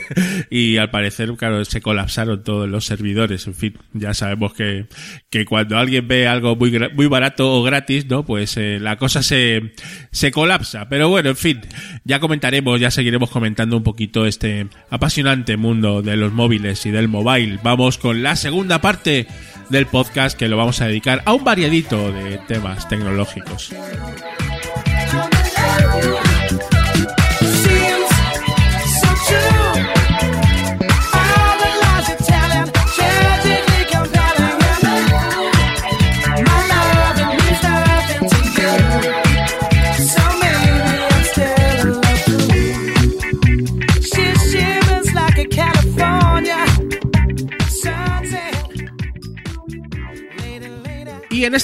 [0.50, 3.46] y al parecer, claro, se colapsaron todos los servidores.
[3.46, 4.86] En fin, ya sabemos que,
[5.30, 8.24] que cuando alguien ve algo muy, muy barato o gratis, ¿no?
[8.24, 9.74] Pues eh, la cosa se,
[10.10, 10.88] se colapsa.
[10.88, 11.60] Pero bueno, en fin,
[12.02, 17.08] ya comentaremos, ya seguiremos comentando un poquito este apasionante mundo de los móviles y del
[17.08, 17.58] mobile.
[17.62, 19.26] Vamos con la segunda parte
[19.70, 23.74] del podcast que lo vamos a dedicar a un variadito de temas tecnológicos.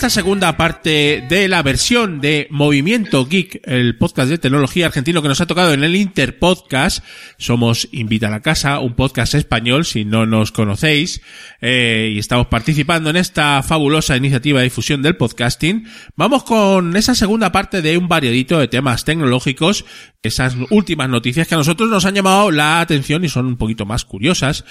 [0.00, 5.28] Esta segunda parte de la versión de Movimiento Geek, el podcast de tecnología argentino que
[5.28, 7.04] nos ha tocado en el Interpodcast,
[7.36, 11.20] somos Invita a la Casa, un podcast español, si no nos conocéis,
[11.60, 15.86] eh, y estamos participando en esta fabulosa iniciativa de difusión del podcasting.
[16.16, 19.84] Vamos con esa segunda parte de un variadito de temas tecnológicos,
[20.22, 23.86] esas últimas noticias que a nosotros nos han llamado la atención y son un poquito
[23.86, 24.64] más curiosas.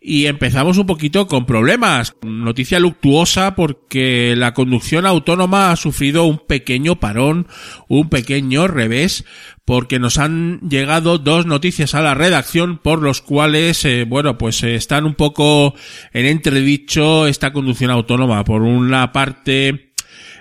[0.00, 2.16] Y empezamos un poquito con problemas.
[2.22, 7.46] Noticia luctuosa porque la conducción autónoma ha sufrido un pequeño parón,
[7.88, 9.24] un pequeño revés,
[9.64, 14.62] porque nos han llegado dos noticias a la redacción por los cuales, eh, bueno, pues
[14.64, 15.74] eh, están un poco
[16.12, 18.42] en entredicho esta conducción autónoma.
[18.44, 19.85] Por una parte,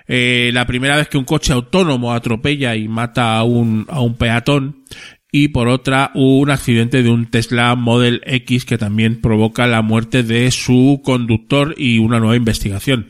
[0.08, 4.16] eh, la primera vez que un coche autónomo atropella y mata a un, a un
[4.16, 4.84] peatón,
[5.32, 10.24] y por otra un accidente de un Tesla Model X que también provoca la muerte
[10.24, 13.10] de su conductor y una nueva investigación.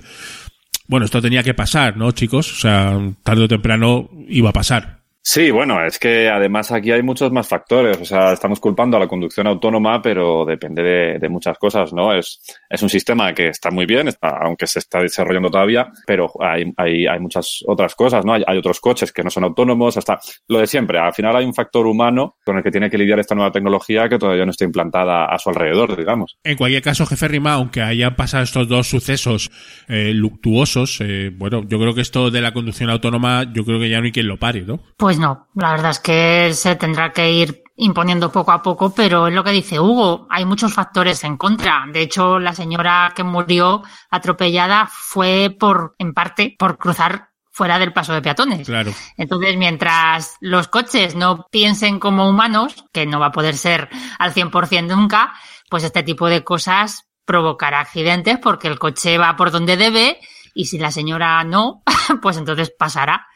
[0.87, 2.51] Bueno, esto tenía que pasar, ¿no, chicos?
[2.51, 4.94] O sea, tarde o temprano iba a pasar.
[5.27, 7.99] Sí, bueno, es que además aquí hay muchos más factores.
[7.99, 12.13] O sea, estamos culpando a la conducción autónoma, pero depende de, de muchas cosas, ¿no?
[12.13, 16.31] Es, es un sistema que está muy bien, está, aunque se está desarrollando todavía, pero
[16.39, 18.33] hay, hay, hay muchas otras cosas, ¿no?
[18.33, 20.99] Hay, hay, otros coches que no son autónomos, hasta lo de siempre.
[20.99, 24.07] Al final hay un factor humano con el que tiene que lidiar esta nueva tecnología
[24.07, 26.37] que todavía no está implantada a su alrededor, digamos.
[26.43, 29.49] En cualquier caso, jefe Rima, aunque hayan pasado estos dos sucesos
[29.87, 33.89] eh, luctuosos, eh, bueno, yo creo que esto de la conducción autónoma, yo creo que
[33.89, 34.79] ya no hay quien lo pare, ¿no?
[34.97, 39.27] Pues no, la verdad es que se tendrá que ir imponiendo poco a poco, pero
[39.27, 41.85] es lo que dice Hugo, hay muchos factores en contra.
[41.91, 47.93] De hecho, la señora que murió atropellada fue por, en parte, por cruzar fuera del
[47.93, 48.67] paso de peatones.
[48.67, 48.91] Claro.
[49.17, 53.89] Entonces, mientras los coches no piensen como humanos, que no va a poder ser
[54.19, 55.33] al 100% nunca,
[55.69, 60.19] pues este tipo de cosas provocará accidentes porque el coche va por donde debe
[60.53, 61.83] y si la señora no,
[62.21, 63.27] pues entonces pasará.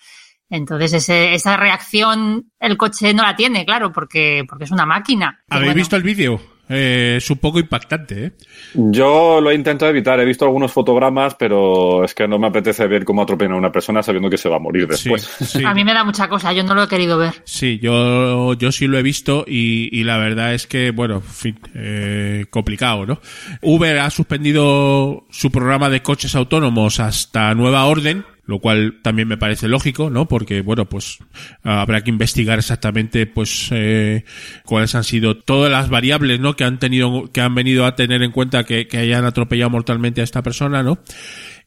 [0.49, 5.41] Entonces ese, esa reacción el coche no la tiene, claro, porque, porque es una máquina.
[5.49, 6.41] ¿Habéis bueno, visto el vídeo?
[6.71, 8.31] Eh, es un poco impactante, ¿eh?
[8.75, 12.85] Yo lo he intentado evitar, he visto algunos fotogramas, pero es que no me apetece
[12.85, 15.23] ver cómo atropellan a una persona sabiendo que se va a morir después.
[15.23, 15.65] Sí, sí.
[15.65, 17.41] A mí me da mucha cosa, yo no lo he querido ver.
[17.43, 21.21] Sí, yo, yo sí lo he visto y, y la verdad es que, bueno, en
[21.23, 23.19] fin, eh, complicado, ¿no?
[23.63, 29.37] Uber ha suspendido su programa de coches autónomos hasta nueva orden, lo cual también me
[29.37, 30.27] parece lógico, ¿no?
[30.27, 31.19] Porque, bueno, pues
[31.61, 34.23] habrá que investigar exactamente, pues, eh,
[34.65, 36.55] cuáles han sido todas las variables, ¿no?
[36.55, 40.21] Que han tenido, que han venido a tener en cuenta que, que hayan atropellado mortalmente
[40.21, 40.97] a esta persona, ¿no?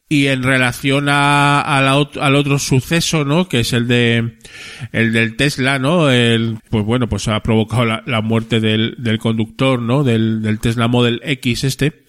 [0.09, 3.47] Y en relación a, a la, al otro suceso, ¿no?
[3.47, 4.37] Que es el de,
[4.91, 6.11] el del Tesla, ¿no?
[6.11, 10.03] El, pues bueno, pues ha provocado la, la muerte del, del conductor, ¿no?
[10.03, 12.03] Del, del Tesla Model X este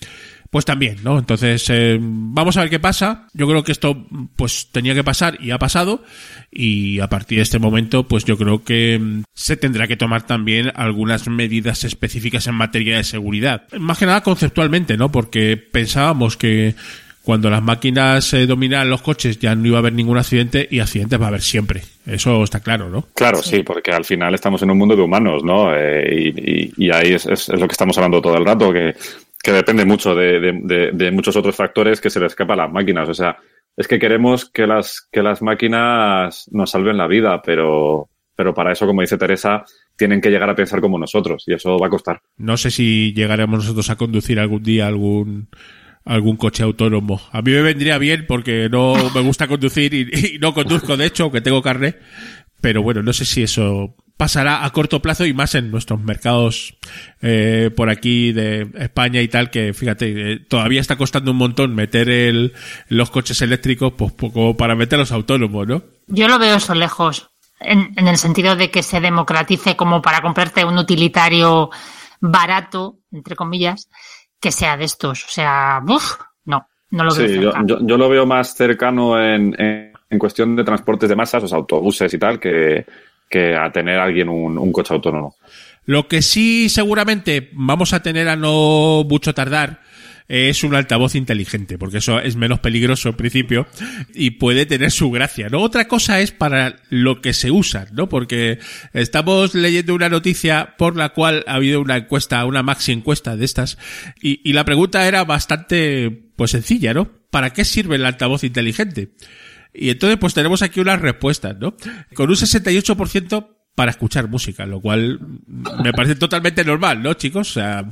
[0.54, 1.18] pues también, ¿no?
[1.18, 3.26] Entonces, eh, vamos a ver qué pasa.
[3.32, 6.04] Yo creo que esto, pues, tenía que pasar y ha pasado.
[6.52, 10.28] Y a partir de este momento, pues yo creo que mm, se tendrá que tomar
[10.28, 13.64] también algunas medidas específicas en materia de seguridad.
[13.80, 15.10] Más que nada conceptualmente, ¿no?
[15.10, 16.76] Porque pensábamos que
[17.24, 20.80] cuando las máquinas eh, dominaran los coches ya no iba a haber ningún accidente y
[20.80, 21.82] accidentes va a haber siempre.
[22.06, 23.08] Eso está claro, ¿no?
[23.14, 25.74] Claro, sí, porque al final estamos en un mundo de humanos, ¿no?
[25.74, 28.70] Eh, y, y, y, ahí es, es, es, lo que estamos hablando todo el rato,
[28.70, 28.94] que
[29.44, 32.56] que depende mucho de, de, de, de, muchos otros factores que se le escapa a
[32.56, 33.06] las máquinas.
[33.10, 33.36] O sea,
[33.76, 38.72] es que queremos que las, que las máquinas nos salven la vida, pero, pero para
[38.72, 39.62] eso, como dice Teresa,
[39.96, 42.22] tienen que llegar a pensar como nosotros y eso va a costar.
[42.38, 45.48] No sé si llegaremos nosotros a conducir algún día algún
[46.06, 47.20] algún coche autónomo.
[47.30, 51.24] A mí me vendría bien porque no me gusta conducir y, no conduzco, de hecho,
[51.24, 51.96] aunque tengo carne.
[52.62, 56.76] Pero bueno, no sé si eso pasará a corto plazo y más en nuestros mercados
[57.20, 61.74] eh, por aquí de España y tal, que fíjate, eh, todavía está costando un montón
[61.74, 62.52] meter el,
[62.88, 65.82] los coches eléctricos pues como para meterlos autónomos, ¿no?
[66.06, 70.22] Yo lo veo eso lejos, en, en el sentido de que se democratice como para
[70.22, 71.70] comprarte un utilitario
[72.20, 73.88] barato, entre comillas,
[74.40, 75.24] que sea de estos.
[75.24, 77.26] O sea, uff, no, no lo veo.
[77.28, 81.16] Sí, yo, yo- yo lo veo más cercano en, en- en cuestión de transportes de
[81.16, 82.86] masas, sea, autobuses y tal, que,
[83.28, 85.34] que a tener alguien un, coche autónomo.
[85.86, 89.80] Lo que sí seguramente vamos a tener a no mucho tardar
[90.26, 93.66] es un altavoz inteligente, porque eso es menos peligroso en principio
[94.14, 95.60] y puede tener su gracia, ¿no?
[95.60, 98.08] Otra cosa es para lo que se usa, ¿no?
[98.08, 98.58] Porque
[98.94, 103.44] estamos leyendo una noticia por la cual ha habido una encuesta, una maxi encuesta de
[103.44, 103.76] estas,
[104.20, 107.10] y, y la pregunta era bastante, pues sencilla, ¿no?
[107.30, 109.10] ¿Para qué sirve el altavoz inteligente?
[109.74, 111.74] Y entonces pues tenemos aquí unas respuestas, ¿no?
[112.14, 115.18] Con un 68% para escuchar música, lo cual
[115.82, 117.50] me parece totalmente normal, ¿no, chicos?
[117.50, 117.84] O sea,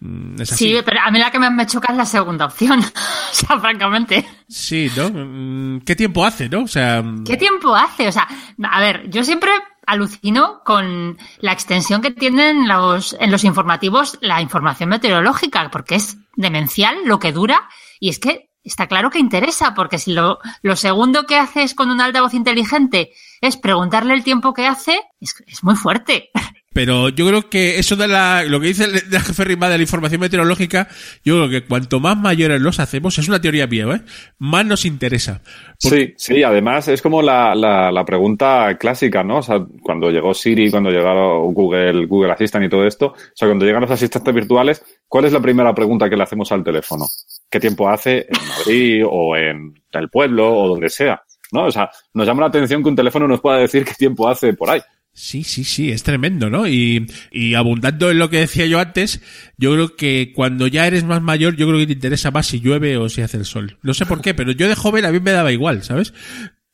[0.00, 0.76] mm, es así.
[0.76, 2.80] Sí, pero a mí la que más me choca es la segunda opción.
[3.32, 4.24] o sea, francamente.
[4.48, 5.08] Sí, ¿no?
[5.10, 6.64] Mm, ¿Qué tiempo hace, no?
[6.64, 8.06] O sea, mm, ¿Qué tiempo hace?
[8.06, 8.28] O sea,
[8.62, 9.50] a ver, yo siempre
[9.86, 16.18] alucino con la extensión que tienen los, en los informativos la información meteorológica, porque es
[16.36, 17.68] demencial lo que dura
[17.98, 21.90] y es que está claro que interesa, porque si lo, lo segundo que haces con
[21.90, 26.30] un altavoz inteligente es preguntarle el tiempo que hace, es, es muy fuerte.
[26.74, 29.82] Pero yo creo que eso de la, lo que dice la jefe Rima de la
[29.82, 30.88] información meteorológica,
[31.24, 34.00] yo creo que cuanto más mayores los hacemos, es una teoría mía, ¿eh?
[34.38, 35.40] Más nos interesa.
[35.78, 39.38] Sí, sí, además es como la, la, la pregunta clásica, ¿no?
[39.38, 43.46] O sea, cuando llegó Siri, cuando llegaron Google, Google Assistant y todo esto, o sea,
[43.46, 47.04] cuando llegan los asistentes virtuales, ¿cuál es la primera pregunta que le hacemos al teléfono?
[47.50, 51.22] ¿Qué tiempo hace en Madrid o en el pueblo o donde sea?
[51.52, 51.66] ¿No?
[51.66, 54.54] O sea, nos llama la atención que un teléfono nos pueda decir qué tiempo hace
[54.54, 54.80] por ahí.
[55.12, 56.66] Sí, sí, sí, es tremendo, ¿no?
[56.66, 59.20] Y, y abundando en lo que decía yo antes,
[59.56, 62.58] yo creo que cuando ya eres más mayor, yo creo que te interesa más si
[62.58, 63.78] llueve o si hace el sol.
[63.82, 66.12] No sé por qué, pero yo de joven a mí me daba igual, ¿sabes?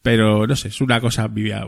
[0.00, 1.66] Pero no sé, es una cosa, vivía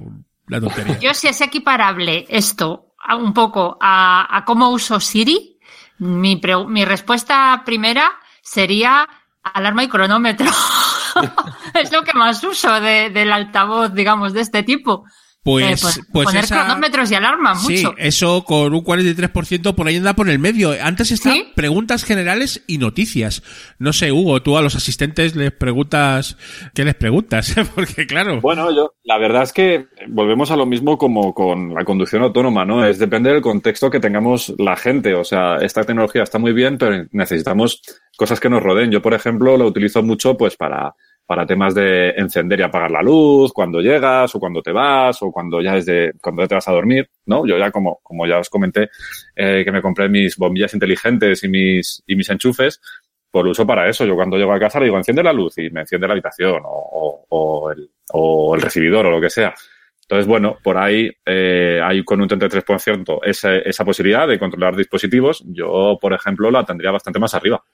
[0.49, 0.99] una tontería.
[0.99, 5.59] Yo si es equiparable esto a un poco a, a cómo uso Siri,
[5.99, 8.11] mi, pre- mi respuesta primera
[8.43, 9.09] sería
[9.43, 10.47] alarma y cronómetro.
[11.75, 15.05] es lo que más uso de- del altavoz, digamos, de este tipo.
[15.45, 17.95] Pues, Eh, pon- pues poner esa- cronómetros y alarma, Sí, mucho.
[17.99, 20.73] eso con un 43% por ahí anda por el medio.
[20.81, 23.43] Antes están preguntas generales y noticias.
[23.81, 26.37] No sé, Hugo, tú a los asistentes les preguntas,
[26.75, 27.55] ¿qué les preguntas?
[27.75, 28.41] Porque claro.
[28.41, 32.65] Bueno, yo, la verdad es que volvemos a lo mismo como con la conducción autónoma,
[32.65, 32.87] ¿no?
[32.87, 35.15] Es depende del contexto que tengamos la gente.
[35.15, 37.83] O sea, esta tecnología está muy bien, pero necesitamos
[38.17, 38.93] cosas que nos rodeen.
[38.93, 40.95] Yo, por ejemplo, lo utilizo mucho pues para,
[41.33, 45.33] para temas de encender y apagar la luz, cuando llegas o cuando te vas o
[45.33, 47.47] cuando ya es de, cuando ya te vas a dormir, ¿no?
[47.47, 48.91] Yo ya como, como ya os comenté,
[49.35, 52.83] eh, que me compré mis bombillas inteligentes y mis, y mis enchufes,
[53.31, 54.05] por uso para eso.
[54.05, 56.61] Yo cuando llego a casa le digo, enciende la luz y me enciende la habitación
[56.67, 59.55] o, o- o el, o el recibidor o lo que sea.
[60.03, 65.43] Entonces, bueno, por ahí eh, hay con un 33% esa, esa posibilidad de controlar dispositivos.
[65.47, 67.65] Yo, por ejemplo, la tendría bastante más arriba.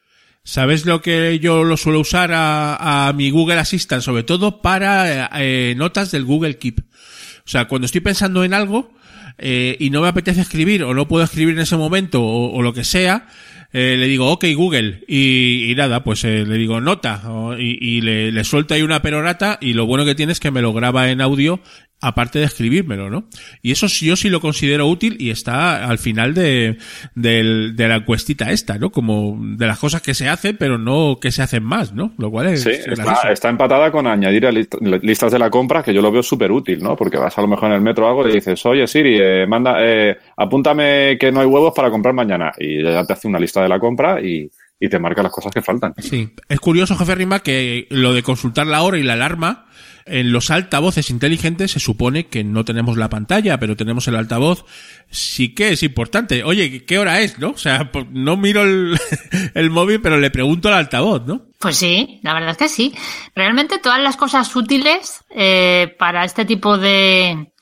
[0.45, 4.03] ¿Sabes lo que yo lo suelo usar a, a mi Google Assistant?
[4.03, 6.81] Sobre todo para eh, notas del Google Keep.
[6.81, 8.95] O sea, cuando estoy pensando en algo
[9.37, 12.63] eh, y no me apetece escribir o no puedo escribir en ese momento o, o
[12.63, 13.27] lo que sea,
[13.73, 17.23] eh, le digo, ok Google, y, y nada, pues eh, le digo nota,
[17.59, 20.51] y, y le, le suelto ahí una perorata, y lo bueno que tiene es que
[20.51, 21.61] me lo graba en audio,
[22.01, 23.25] aparte de escribírmelo, ¿no?
[23.63, 26.79] Y eso sí- yo sí lo considero útil y está al final de,
[27.15, 28.91] del- de la encuestita esta, ¿no?
[28.91, 32.13] Como de las cosas que se hacen, pero no que se hacen más, ¿no?
[32.19, 35.83] Lo cual es Sí, está, está empatada con añadir a list- listas de la compra,
[35.83, 36.95] que yo lo veo súper útil, ¿no?
[36.97, 39.47] Porque vas a lo mejor en el metro o algo y dices, oye Siri, eh,
[39.49, 42.53] manda, eh, apúntame que no hay huevos para comprar mañana.
[42.59, 44.49] Y ya te hace una lista de la compra y,
[44.81, 45.95] y te marca las cosas que faltan.
[45.99, 46.35] Sí.
[46.49, 49.67] Es curioso, jefe Rima, que lo de consultar la hora y la alarma,
[50.11, 54.65] en los altavoces inteligentes se supone que no tenemos la pantalla, pero tenemos el altavoz.
[55.11, 56.45] Sí que es importante.
[56.45, 57.51] Oye, ¿qué hora es, no?
[57.51, 58.99] O sea, pues, no miro el,
[59.55, 61.43] el móvil, pero le pregunto al altavoz, ¿no?
[61.59, 62.95] Pues sí, la verdad es que sí.
[63.35, 67.53] Realmente todas las cosas útiles eh, para este tipo de,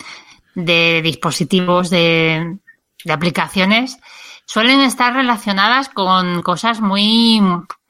[0.55, 2.59] de dispositivos, de,
[3.05, 3.99] de aplicaciones,
[4.47, 7.41] suelen estar relacionadas con cosas muy,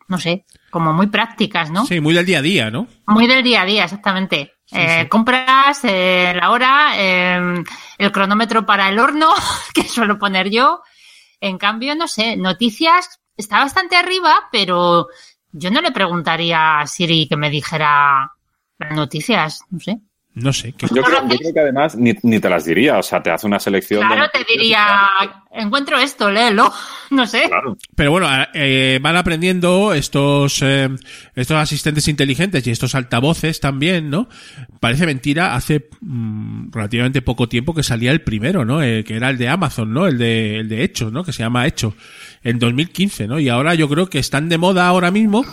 [0.08, 1.86] no sé, como muy prácticas, ¿no?
[1.86, 2.88] Sí, muy del día a día, ¿no?
[3.06, 4.54] Muy del día a día, exactamente.
[4.72, 7.64] Eh, Compras, eh, la hora, eh,
[7.98, 9.30] el cronómetro para el horno,
[9.74, 10.82] que suelo poner yo.
[11.40, 15.06] En cambio, no sé, noticias está bastante arriba, pero
[15.52, 18.32] yo no le preguntaría a Siri que me dijera
[18.78, 20.00] las noticias, no sé.
[20.36, 20.74] No sé.
[20.74, 20.86] ¿qué?
[20.94, 23.46] Yo creo, yo creo que además ni, ni te las diría, o sea, te hace
[23.46, 24.02] una selección.
[24.02, 25.08] de Claro, te diría,
[25.50, 26.72] encuentro esto, léelo.
[27.08, 27.44] No sé.
[27.46, 27.76] Claro.
[27.94, 30.88] Pero bueno, eh, van aprendiendo estos, eh,
[31.36, 34.28] estos asistentes inteligentes y estos altavoces también, ¿no?
[34.80, 38.82] Parece mentira, hace mm, relativamente poco tiempo que salía el primero, ¿no?
[38.82, 40.08] Eh, que era el de Amazon, ¿no?
[40.08, 41.22] El de, el de Hecho, ¿no?
[41.22, 41.94] Que se llama Hecho,
[42.42, 43.38] en 2015, ¿no?
[43.38, 45.44] Y ahora yo creo que están de moda ahora mismo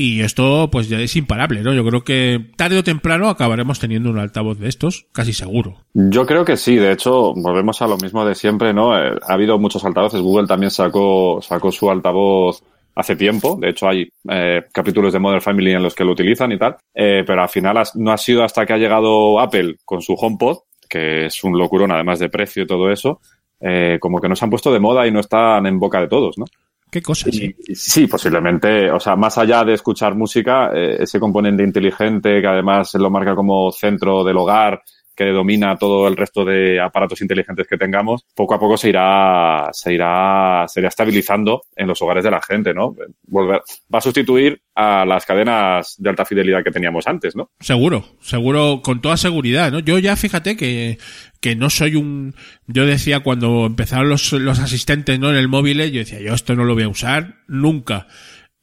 [0.00, 1.74] y esto pues ya es imparable, ¿no?
[1.74, 5.76] Yo creo que tarde o temprano acabaremos teniendo un altavoz de estos, casi seguro.
[5.92, 8.96] Yo creo que sí, de hecho, volvemos a lo mismo de siempre, ¿no?
[8.96, 12.62] Eh, ha habido muchos altavoces, Google también sacó, sacó su altavoz
[12.94, 16.50] hace tiempo, de hecho hay eh, capítulos de Modern Family en los que lo utilizan
[16.52, 20.00] y tal, eh, pero al final no ha sido hasta que ha llegado Apple con
[20.00, 23.20] su HomePod, que es un locurón además de precio y todo eso,
[23.60, 26.38] eh, como que nos han puesto de moda y no están en boca de todos,
[26.38, 26.46] ¿no?
[26.90, 27.32] ¿Qué cosas?
[27.74, 28.90] Sí, posiblemente.
[28.90, 33.34] O sea, más allá de escuchar música, eh, ese componente inteligente que además lo marca
[33.34, 34.82] como centro del hogar,
[35.20, 39.68] que domina todo el resto de aparatos inteligentes que tengamos, poco a poco se irá,
[39.70, 42.96] se irá, se irá estabilizando en los hogares de la gente, ¿no?
[43.26, 43.60] Volver,
[43.94, 47.50] va a sustituir a las cadenas de alta fidelidad que teníamos antes, ¿no?
[47.60, 49.80] Seguro, seguro, con toda seguridad, ¿no?
[49.80, 50.96] Yo ya fíjate que,
[51.40, 52.34] que no soy un,
[52.66, 55.30] yo decía cuando empezaron los, los asistentes, ¿no?
[55.30, 58.06] En el móvil, yo decía, yo esto no lo voy a usar nunca.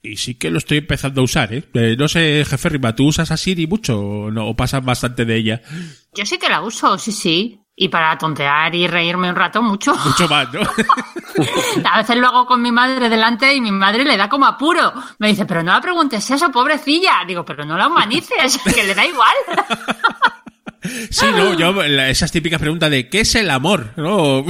[0.02, 1.64] Y sí que lo estoy empezando a usar, ¿eh?
[1.74, 4.48] Eh, no sé, jefe Riva, ¿tú usas a Siri mucho o no?
[4.48, 5.62] ¿O pasas bastante de ella?
[6.14, 7.60] Yo sí que la uso, sí, sí.
[7.80, 9.94] Y para tontear y reírme un rato, mucho.
[9.96, 10.62] Mucho más, ¿no?
[11.92, 14.94] A veces lo hago con mi madre delante y mi madre le da como apuro.
[15.20, 17.24] Me dice, pero no la preguntes eso, pobrecilla.
[17.28, 19.36] Digo, pero no la humanices, que le da igual.
[21.10, 23.94] Sí, no, yo, esas típicas preguntas de ¿qué es el amor?
[23.98, 24.46] ¿No?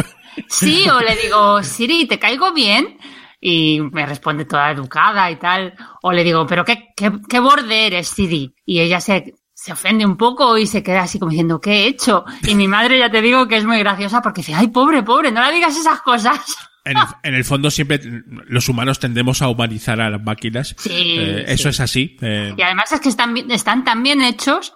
[0.50, 2.98] Sí, o le digo, Siri, ¿te caigo bien?
[3.42, 5.74] Y me responde toda educada y tal.
[6.02, 8.54] O le digo, ¿pero qué, qué, qué borde eres, Siri?
[8.66, 11.88] Y ella se, se ofende un poco y se queda así como diciendo, ¿qué he
[11.88, 12.24] hecho?
[12.48, 15.32] Y mi madre ya te digo que es muy graciosa porque dice, ay, pobre, pobre,
[15.32, 16.40] no le digas esas cosas.
[16.86, 18.00] En el, en el fondo siempre
[18.48, 20.74] los humanos tendemos a humanizar a las máquinas.
[20.78, 22.16] Sí, Eh, Eso es así.
[22.22, 24.74] eh, Y además es que están, están tan bien hechos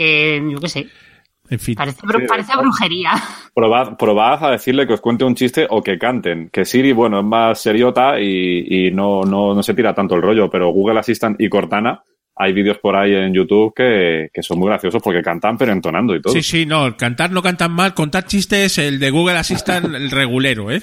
[0.00, 0.86] que, yo qué sé,
[1.50, 1.74] en fin.
[1.74, 3.12] parece, brujería.
[3.54, 6.48] Probad, probad a decirle que os cuente un chiste o que canten.
[6.50, 10.22] Que Siri, bueno, es más seriota y, y no, no, no se tira tanto el
[10.22, 12.02] rollo, pero Google Assistant y Cortana,
[12.42, 16.14] hay vídeos por ahí en YouTube que, que son muy graciosos porque cantan pero entonando
[16.16, 16.32] y todo.
[16.32, 20.70] Sí, sí, no, cantar no cantan mal, contar chistes, el de Google Assistant, el regulero,
[20.70, 20.80] ¿eh?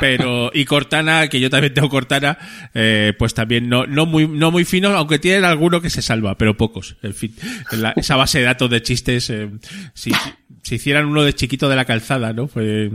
[0.00, 2.38] Pero, y Cortana, que yo también tengo Cortana,
[2.72, 6.38] eh, pues también no, no muy, no muy fino, aunque tienen alguno que se salva,
[6.38, 7.34] pero pocos, en fin.
[7.72, 9.50] La- esa base de datos de chistes, eh,
[9.92, 10.10] si,
[10.64, 12.48] si hicieran uno de chiquito de la calzada, ¿no?
[12.48, 12.90] Pues,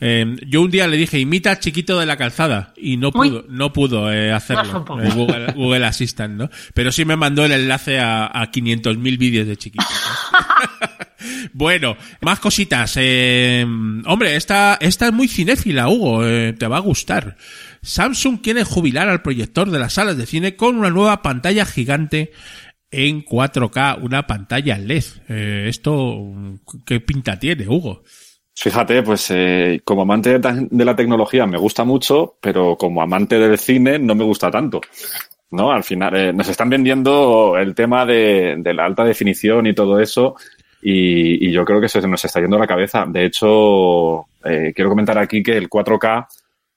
[0.00, 3.28] eh, yo un día le dije, imita al chiquito de la calzada, y no Uy.
[3.28, 6.50] pudo, no pudo eh, hacerlo, eh, Google, Google Assistant, ¿no?
[6.74, 9.86] Pero sí me mandó el enlace a, a 500.000 vídeos de chiquitos.
[10.32, 10.88] ¿no?
[11.52, 12.94] Bueno, más cositas.
[12.96, 13.64] Eh,
[14.06, 16.26] hombre, esta, esta es muy cinéfila, Hugo.
[16.26, 17.36] eh, te va a gustar.
[17.82, 22.32] Samsung quiere jubilar al proyector de las salas de cine con una nueva pantalla gigante
[22.92, 25.04] en 4K, una pantalla LED.
[25.28, 26.32] Eh, esto,
[26.86, 28.02] ¿qué pinta tiene, Hugo?
[28.54, 33.58] Fíjate, pues eh, como amante de, la tecnología me gusta mucho, pero como amante del
[33.58, 34.80] cine no me gusta tanto.
[35.50, 35.72] ¿No?
[35.72, 40.36] Al final eh, nos están vendiendo el tema de, la alta definición y todo eso,
[40.82, 43.04] y, y yo creo que se nos está yendo la cabeza.
[43.06, 46.26] De hecho, eh, quiero comentar aquí que el 4K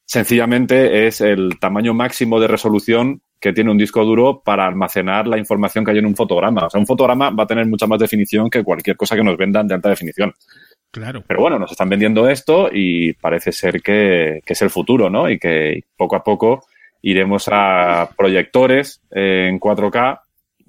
[0.05, 5.37] sencillamente es el tamaño máximo de resolución que tiene un disco duro para almacenar la
[5.37, 6.65] información que hay en un fotograma.
[6.65, 9.37] O sea, un fotograma va a tener mucha más definición que cualquier cosa que nos
[9.37, 10.33] vendan de alta definición.
[10.89, 11.23] Claro.
[11.27, 15.29] Pero bueno, nos están vendiendo esto y parece ser que, que es el futuro, ¿no?
[15.29, 16.65] Y que poco a poco
[17.03, 20.21] iremos a proyectores en 4K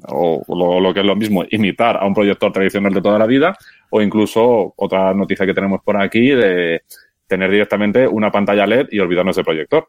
[0.09, 3.24] o lo, lo que es lo mismo, imitar a un proyector tradicional de toda la
[3.24, 3.57] vida
[3.89, 6.83] o incluso otra noticia que tenemos por aquí de
[7.27, 9.89] tener directamente una pantalla LED y olvidarnos del proyector.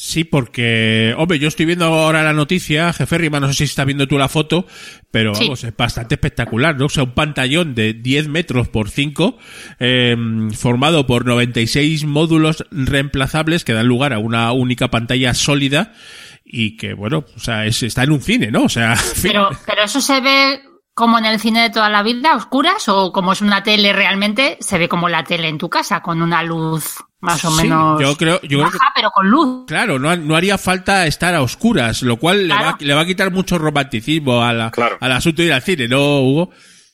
[0.00, 3.84] Sí, porque, hombre, yo estoy viendo ahora la noticia, jefe Rima, no sé si está
[3.84, 4.64] viendo tú la foto,
[5.10, 5.42] pero Sí.
[5.42, 6.84] vamos, es bastante espectacular, ¿no?
[6.86, 9.36] O sea, un pantallón de 10 metros por 5,
[9.80, 10.16] eh,
[10.56, 15.92] formado por 96 módulos reemplazables que dan lugar a una única pantalla sólida
[16.44, 18.62] y que, bueno, o sea, es- está en un cine, ¿no?
[18.62, 18.94] O sea.
[19.22, 20.60] Pero, pero eso se ve
[20.98, 23.92] como en el cine de toda la vida, a oscuras, o como es una tele
[23.92, 27.62] realmente, se ve como la tele en tu casa, con una luz más o Sí,
[27.62, 29.64] menos yo creo, yo creo baja, que pero con luz.
[29.68, 32.76] Claro, no, no haría falta estar a oscuras, lo cual le, va, Claro.
[32.80, 34.96] le va a quitar mucho romanticismo a la- Claro.
[35.00, 36.50] al asunto de ir al cine, ¿no, Hugo?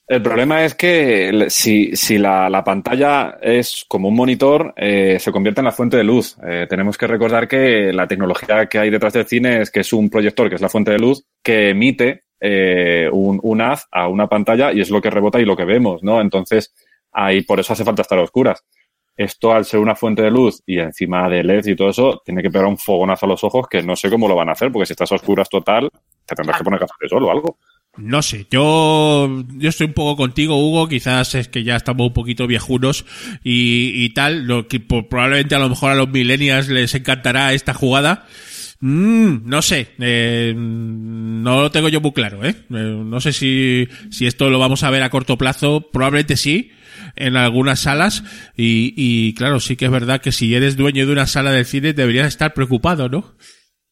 [0.06, 5.32] El problema es que si, si la, la pantalla es como un monitor, eh, se
[5.32, 6.36] convierte en la fuente de luz.
[6.46, 9.94] Eh, tenemos que recordar que la tecnología que hay detrás del cine es que es
[9.94, 14.06] un proyector, que es la fuente de luz, que emite eh, un, un haz a
[14.06, 16.20] una pantalla y es lo que rebota y lo que vemos, ¿no?
[16.20, 16.74] Entonces,
[17.10, 18.62] ahí por eso hace falta estar a oscuras.
[19.16, 22.42] Esto, al ser una fuente de luz y encima de LED y todo eso, tiene
[22.42, 24.70] que pegar un fogonazo a los ojos que no sé cómo lo van a hacer,
[24.70, 25.88] porque si estás a oscuras total,
[26.26, 27.58] te tendrás que poner gafas de sol o algo.
[27.96, 30.86] No sé, yo, yo estoy un poco contigo, Hugo.
[30.88, 33.06] Quizás es que ya estamos un poquito viejunos
[33.42, 34.46] y, y tal.
[34.46, 38.26] Lo que probablemente a lo mejor a los millennials les encantará esta jugada.
[38.80, 42.54] Mm, no sé, eh, no lo tengo yo muy claro, ¿eh?
[42.70, 46.70] Eh, No sé si, si esto lo vamos a ver a corto plazo, probablemente sí,
[47.16, 48.24] en algunas salas.
[48.56, 51.92] Y, claro, sí que es verdad que si eres dueño de una sala del cine
[51.92, 53.34] deberías estar preocupado, ¿no?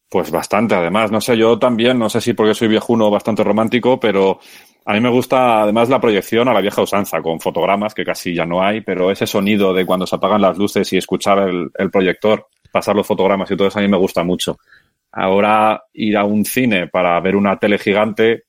[0.09, 1.11] Pues bastante, además.
[1.11, 4.39] No sé, yo también, no sé si porque soy viejuno bastante romántico, pero
[4.85, 8.35] a mí me gusta además la proyección a la vieja usanza, con fotogramas, que casi
[8.35, 11.89] ya no hay, pero ese sonido de cuando se apagan las luces y escuchar el
[11.89, 14.57] proyector, pasar los fotogramas y todo eso a mí me gusta mucho.
[15.11, 18.45] Ahora ir a un cine para ver una tele gigante,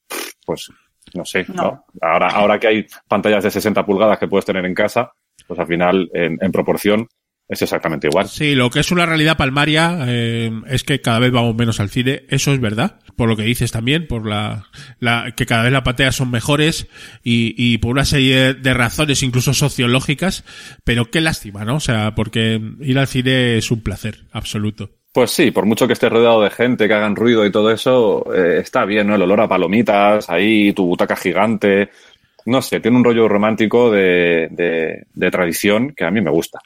[0.46, 0.72] pues
[1.12, 1.84] no sé, ¿no?
[2.00, 5.12] Ahora, ahora que hay pantallas de 60 pulgadas que puedes tener en casa,
[5.46, 7.06] pues al final, en, en proporción,
[7.48, 8.28] es exactamente igual.
[8.28, 11.90] Sí, lo que es una realidad palmaria eh, es que cada vez vamos menos al
[11.90, 14.66] cine, eso es verdad, por lo que dices también, por la,
[14.98, 16.88] la que cada vez las pantallas son mejores
[17.22, 20.44] y, y por una serie de razones incluso sociológicas,
[20.84, 21.76] pero qué lástima, ¿no?
[21.76, 24.90] O sea, porque ir al cine es un placer absoluto.
[25.12, 28.34] Pues sí, por mucho que estés rodeado de gente, que hagan ruido y todo eso,
[28.34, 29.14] eh, está bien, ¿no?
[29.14, 31.90] El olor a palomitas, ahí, tu butaca gigante.
[32.46, 36.58] No sé, tiene un rollo romántico de, de, de tradición que a mí me gusta.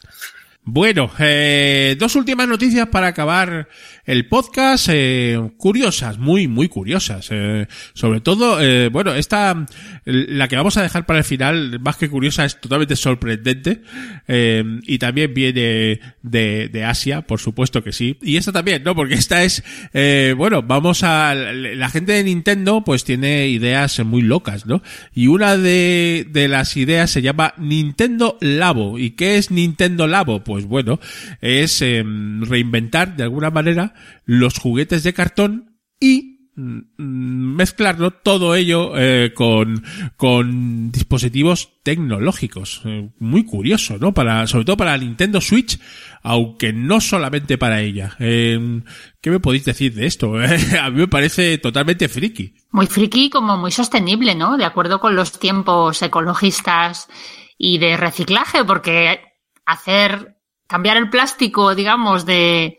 [0.71, 3.69] Bueno, eh, dos últimas noticias para acabar
[4.09, 7.29] el podcast, eh, curiosas, muy, muy curiosas.
[7.31, 9.67] Eh, sobre todo, eh, bueno, esta,
[10.07, 13.83] la que vamos a dejar para el final, más que curiosa, es totalmente sorprendente.
[14.27, 18.17] Eh, y también viene de, de Asia, por supuesto que sí.
[18.23, 18.95] Y esta también, ¿no?
[18.95, 24.23] Porque esta es, eh, bueno, vamos a, la gente de Nintendo pues tiene ideas muy
[24.23, 24.83] locas, ¿no?
[25.15, 28.99] Y una de, de las ideas se llama Nintendo Labo.
[28.99, 30.45] ¿Y qué es Nintendo Labo?
[30.45, 30.99] Pues bueno,
[31.43, 32.03] es eh,
[32.41, 39.85] reinventar de alguna manera los juguetes de cartón y mm, mezclarlo todo ello eh, con,
[40.17, 42.83] con dispositivos tecnológicos.
[42.85, 44.13] Eh, muy curioso, ¿no?
[44.15, 45.79] Para, sobre todo para Nintendo Switch,
[46.23, 48.17] aunque no solamente para ella.
[48.19, 48.83] Eh,
[49.21, 50.35] ¿Qué me podéis decir de esto?
[50.81, 52.55] A mí me parece totalmente friki.
[52.71, 54.57] Muy friki como muy sostenible, ¿no?
[54.57, 57.09] De acuerdo con los tiempos ecologistas
[57.57, 59.21] y de reciclaje, porque
[59.67, 60.37] hacer,
[60.67, 62.79] cambiar el plástico, digamos, de,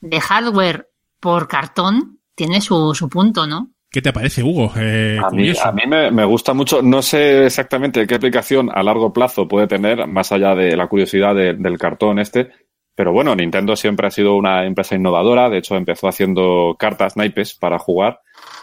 [0.00, 0.88] de hardware
[1.20, 3.70] por cartón tiene su, su punto, ¿no?
[3.90, 4.72] ¿Qué te parece, Hugo?
[4.76, 5.66] Eh, A mí, curioso.
[5.66, 9.66] a mí me, me gusta mucho, no sé exactamente qué aplicación a largo plazo puede
[9.66, 12.50] tener, más allá de la curiosidad de- del cartón este,
[12.94, 17.54] pero bueno, Nintendo siempre ha sido una empresa innovadora, de hecho empezó haciendo cartas naipes
[17.54, 18.20] para jugar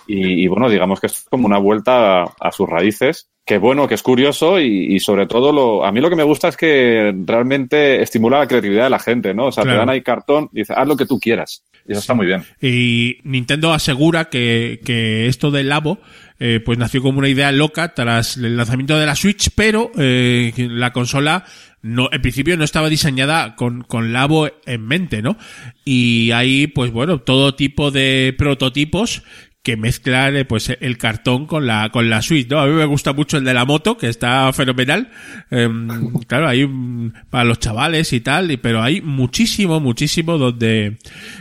[0.07, 3.87] y, y, bueno, digamos que es como una vuelta a, a sus raíces, que bueno,
[3.87, 6.57] que es curioso y, y sobre todo lo, a mí lo que me gusta es
[6.57, 9.47] que realmente estimula la creatividad de la gente, ¿no?
[9.47, 9.77] O sea, Claro.
[9.77, 11.63] te dan ahí cartón y dices, haz lo que tú quieras.
[11.87, 12.43] Y eso está muy bien.
[12.61, 15.99] Y Nintendo asegura que, que esto del Labo
[16.39, 20.51] eh, pues nació como una idea loca tras el lanzamiento de la Switch, pero eh,
[20.57, 21.45] la consola
[21.81, 25.37] no, en principio no estaba diseñada con, con Labo en mente, ¿no?
[25.85, 29.23] Y ahí, pues bueno, todo tipo de prototipos
[29.67, 32.61] que mezclar eh, pues el cartón con la con la Switch, ¿no?
[32.61, 35.09] A mí me gusta mucho el de la moto, que está fenomenal.
[35.51, 40.99] Em, claro, hay un- para los chavales y tal, pero hay muchísimo, muchísimo donde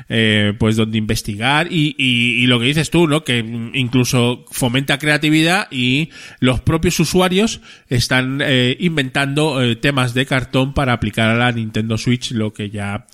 [0.09, 3.22] eh, pues donde investigar y, y, y lo que dices tú, ¿no?
[3.22, 3.39] Que
[3.74, 6.11] incluso fomenta creatividad y
[6.41, 11.97] los propios usuarios están eh, inventando eh, temas de cartón para aplicar a la Nintendo
[11.97, 13.07] Switch, lo que ya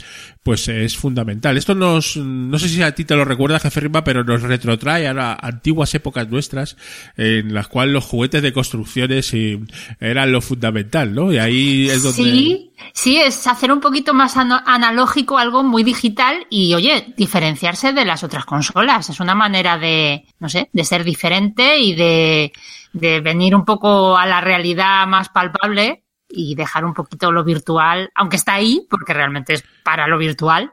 [0.43, 1.57] pues es fundamental.
[1.57, 5.07] Esto nos, no sé si a ti te lo recuerda, jefe Rima, pero nos retrotrae
[5.07, 6.77] a, la- antiguas épocas nuestras
[7.17, 9.61] en las cuales los juguetes de construcciones eh,
[10.01, 11.33] eran lo fundamental, ¿no?
[11.33, 12.23] Y ahí es donde...
[12.23, 18.05] Sí, sí, es hacer un poquito más analógico algo muy digital y, oye, diferenciarse de
[18.05, 19.11] las otras consolas.
[19.11, 22.53] Es una manera de, no sé, de ser diferente y de,
[22.93, 26.02] de venir un poco a la realidad más palpable
[26.33, 30.73] y dejar un poquito lo virtual, aunque está ahí, porque realmente es para lo virtual.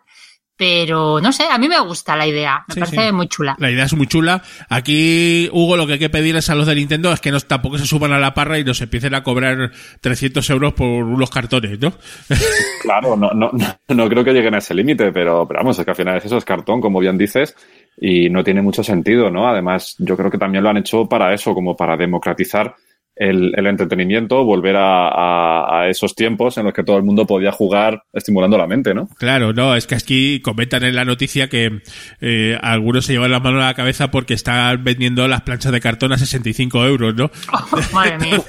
[0.55, 3.11] Pero, no sé, a mí me gusta la idea, me Sí, parece sí.
[3.13, 3.55] muy chula.
[3.59, 4.43] La idea es muy chula.
[4.67, 7.77] Aquí, Hugo, lo que hay que pedirles a los de Nintendo es que no, tampoco
[7.77, 11.79] se suban a la parra y nos empiecen a cobrar 300 euros por unos cartones,
[11.79, 11.93] ¿no?
[12.81, 15.85] Claro, no, no, no, no creo que lleguen a ese límite, pero, pero vamos, es
[15.85, 17.55] que al final es eso, es cartón, como bien dices,
[17.97, 19.47] y no tiene mucho sentido, ¿no?
[19.47, 22.75] Además, yo creo que también lo han hecho para eso, como para democratizar
[23.19, 27.27] el, el entretenimiento, volver a, a, a, esos tiempos en los que todo el mundo
[27.27, 29.09] podía jugar estimulando la mente, ¿no?
[29.17, 31.81] Claro, no, es que aquí comentan en la noticia que
[32.21, 35.81] eh, algunos se llevan la mano a la cabeza porque están vendiendo las planchas de
[35.81, 37.29] cartón a 65 euros, ¿no?
[37.71, 38.41] Oh, madre mía.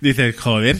[0.00, 0.76] Dices, joder,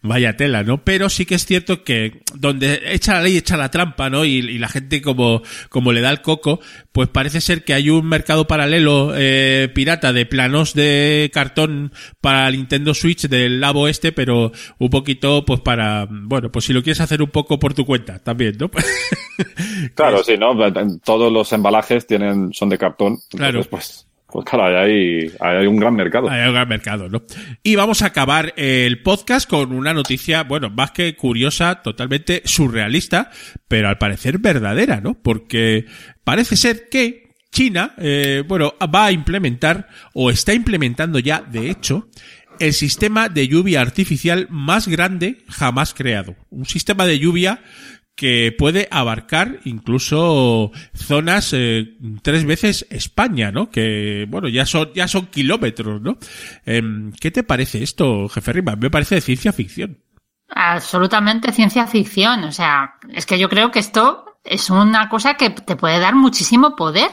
[0.00, 0.82] vaya tela, ¿no?
[0.82, 4.24] Pero sí que es cierto que donde echa la ley, echa la trampa, ¿no?
[4.24, 6.60] Y, y la gente como, como le da el coco,
[6.92, 12.45] pues parece ser que hay un mercado paralelo eh, pirata de planos de cartón para
[12.50, 17.00] Nintendo Switch del labo este, pero un poquito pues para, bueno, pues si lo quieres
[17.00, 18.70] hacer un poco por tu cuenta también, ¿no?
[19.94, 20.56] claro, sí, ¿no?
[21.04, 23.18] Todos los embalajes tienen, son de cartón.
[23.30, 23.62] Claro.
[23.68, 26.28] Pues, pues claro, hay, hay un gran mercado.
[26.28, 27.22] Hay un gran mercado, ¿no?
[27.62, 33.30] Y vamos a acabar el podcast con una noticia, bueno, más que curiosa, totalmente surrealista,
[33.68, 35.14] pero al parecer verdadera, ¿no?
[35.14, 35.86] Porque
[36.24, 37.25] parece ser que
[37.56, 42.10] China, eh, bueno, va a implementar, o está implementando ya, de hecho,
[42.60, 46.36] el sistema de lluvia artificial más grande jamás creado.
[46.50, 47.62] Un sistema de lluvia
[48.14, 53.70] que puede abarcar incluso zonas eh, tres veces España, ¿no?
[53.70, 56.18] Que bueno ya son ya son kilómetros, ¿no?
[56.66, 56.82] Eh,
[57.18, 58.76] ¿Qué te parece esto, jefe Rima?
[58.76, 59.98] Me parece ciencia ficción.
[60.50, 65.48] Absolutamente ciencia ficción, o sea, es que yo creo que esto es una cosa que
[65.48, 67.10] te puede dar muchísimo poder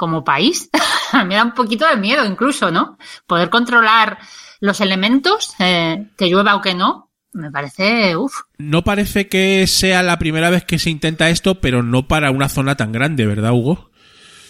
[0.00, 0.70] como país.
[1.26, 2.96] Me da un poquito de miedo incluso, ¿no?
[3.26, 4.18] Poder controlar
[4.58, 8.32] los elementos, eh, que llueva o que no, me parece, uff.
[8.56, 12.48] No parece que sea la primera vez que se intenta esto, pero no para una
[12.48, 13.89] zona tan grande, ¿verdad, Hugo?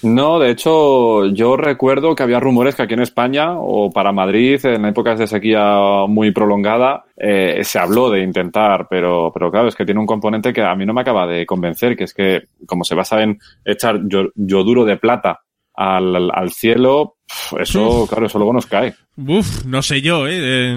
[0.03, 4.59] No, de hecho, yo recuerdo que había rumores que aquí en España o para Madrid,
[4.65, 9.75] en épocas de sequía muy prolongada, eh, se habló de intentar, pero, pero claro, es
[9.75, 12.45] que tiene un componente que a mí no me acaba de convencer, que es que
[12.67, 14.01] como se basa en echar
[14.35, 15.41] yoduro de plata
[15.75, 17.17] al, al cielo,
[17.59, 18.95] eso, claro, eso luego nos cae.
[19.17, 20.77] Uf, no sé yo, ¿eh?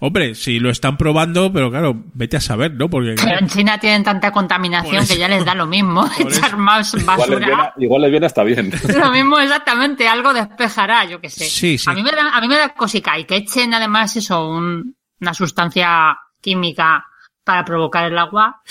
[0.00, 2.88] hombre, si lo están probando, pero claro, vete a saber, ¿no?
[2.90, 6.92] Porque pero en China tienen tanta contaminación que ya les da lo mismo echar más
[7.04, 7.26] basura.
[7.26, 8.72] Igual les, viene, igual les viene hasta bien.
[8.98, 11.44] Lo mismo exactamente, algo despejará, yo qué sé.
[11.44, 11.88] Sí, sí.
[11.88, 14.96] A mí me da, a mí me da cosica y que echen además eso, un,
[15.20, 17.04] una sustancia química
[17.44, 18.62] para provocar el agua,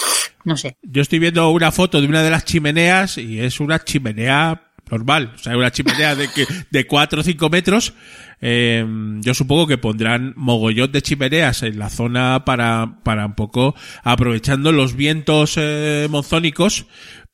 [0.43, 0.77] no sé.
[0.81, 5.33] Yo estoy viendo una foto de una de las chimeneas y es una chimenea normal,
[5.35, 7.93] o sea, una chimenea de que de 4 o 5 metros.
[8.41, 8.85] Eh,
[9.21, 14.71] yo supongo que pondrán mogollón de chimeneas en la zona para, para un poco, aprovechando
[14.71, 16.85] los vientos eh, monzónicos,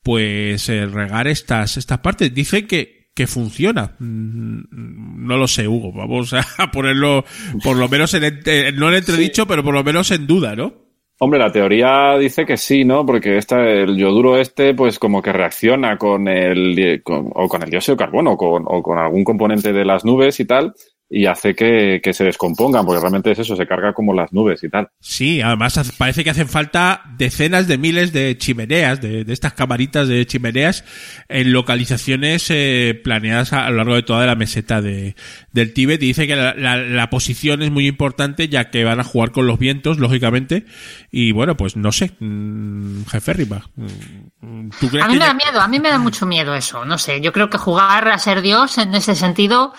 [0.03, 2.33] pues eh, regar estas, estas partes.
[2.33, 3.95] Dicen que, que funciona.
[3.99, 5.91] Mm, No lo sé, Hugo.
[5.91, 7.25] Vamos a ponerlo,
[7.63, 10.90] por lo menos en, en no en entredicho, pero por lo menos en duda, ¿no?
[11.23, 13.05] Hombre, la teoría dice que sí, ¿no?
[13.05, 17.69] Porque esta, el yoduro este, pues como que reacciona con el, con, o con el
[17.69, 20.73] dióxido de carbono con, o con algún componente de las nubes y tal,
[21.13, 24.63] y hace que, que, se descompongan, porque realmente es eso, se carga como las nubes
[24.63, 24.87] y tal.
[25.01, 30.07] Sí, además parece que hacen falta decenas de miles de chimeneas, de, de estas camaritas
[30.07, 30.85] de chimeneas,
[31.27, 35.15] en localizaciones eh, planeadas a, lo largo de toda la meseta de,
[35.51, 36.01] del Tíbet.
[36.01, 39.31] Y dice que la, la, la, posición es muy importante, ya que van a jugar
[39.31, 40.63] con los vientos, lógicamente.
[41.11, 43.45] Y bueno, pues no sé, mmm, jefe.
[44.79, 46.97] ¿tú crees a mí me da miedo, a mí me da mucho miedo eso, no
[46.97, 47.19] sé.
[47.19, 49.73] Yo creo que jugar a ser Dios en ese sentido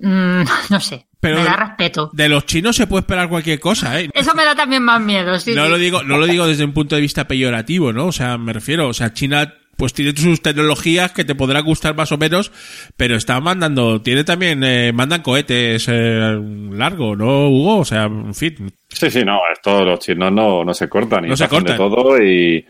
[0.00, 1.06] Mm, no sé.
[1.20, 2.10] Pero me da respeto.
[2.14, 4.08] De los chinos se puede esperar cualquier cosa, ¿eh?
[4.14, 5.54] Eso me da también más miedo, sí.
[5.54, 5.70] No sí.
[5.70, 8.06] lo digo, no lo digo desde un punto de vista peyorativo, ¿no?
[8.06, 11.96] O sea, me refiero, o sea, China pues tiene sus tecnologías que te podrán gustar
[11.96, 12.52] más o menos,
[12.98, 16.38] pero está mandando, tiene también, eh, mandan cohetes eh,
[16.72, 17.78] largo, ¿no, Hugo?
[17.78, 18.70] O sea, en fin.
[18.90, 21.72] Sí, sí, no, esto los chinos no, no se cortan y no se cortan.
[21.72, 22.62] de todo y,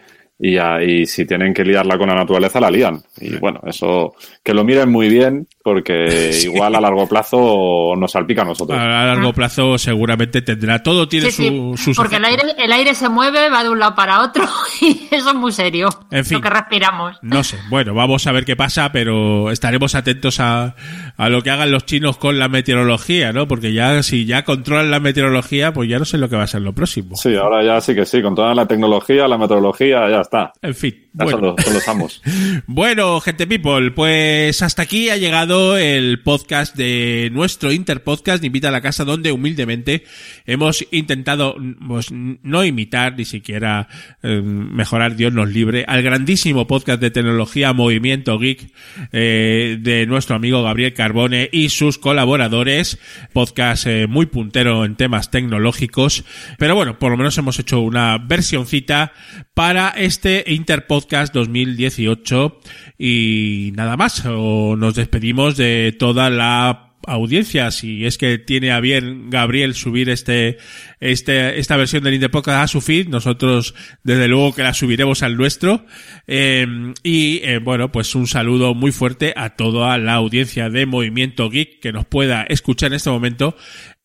[0.43, 3.03] y, y, si tienen que liarla con la naturaleza, la lían.
[3.21, 6.47] Y bueno, eso, que lo miren muy bien, porque sí.
[6.47, 8.79] igual a largo plazo nos salpica a nosotros.
[8.79, 12.73] A largo plazo seguramente tendrá, todo tiene sí, su, sí, sus Porque el aire, el
[12.73, 14.45] aire se mueve, va de un lado para otro,
[14.81, 15.89] y eso es muy serio.
[16.11, 16.39] En fin.
[16.39, 17.19] Lo que respiramos.
[17.21, 20.75] No sé, bueno, vamos a ver qué pasa, pero estaremos atentos a,
[21.19, 23.47] a lo que hagan los chinos con la meteorología, ¿no?
[23.47, 26.47] Porque ya, si ya controlan la meteorología, pues ya no sé lo que va a
[26.47, 27.15] ser lo próximo.
[27.17, 30.30] Sí, ahora ya sí que sí, con toda la tecnología, la meteorología, ya está.
[30.63, 31.11] En fin.
[31.13, 31.39] Ya bueno.
[31.39, 32.23] son, los, son los amos.
[32.67, 38.71] bueno, gente people, pues hasta aquí ha llegado el podcast de nuestro Interpodcast, Invita a
[38.71, 40.05] la Casa, donde humildemente
[40.47, 41.57] hemos intentado
[41.87, 43.89] pues, no imitar, ni siquiera
[44.23, 48.73] eh, mejorar, Dios nos libre, al grandísimo podcast de tecnología Movimiento Geek
[49.13, 52.99] eh, de nuestro amigo Gabriel Carbone y sus colaboradores.
[53.33, 56.25] Podcast eh, muy puntero en temas tecnológicos,
[56.59, 59.13] pero bueno, por lo menos hemos hecho una versioncita
[59.55, 62.61] para este Interpodcast 2018
[62.99, 68.81] y nada más, o nos despedimos de toda la audiencia, si es que tiene a
[68.81, 70.59] bien Gabriel subir este,
[71.01, 75.37] este, esta versión del Interpodcast a su feed, nosotros desde luego que la subiremos al
[75.37, 75.87] nuestro.
[76.27, 76.67] Eh,
[77.03, 81.81] y eh, bueno, pues un saludo muy fuerte a toda la audiencia de Movimiento Geek
[81.81, 83.57] que nos pueda escuchar en este momento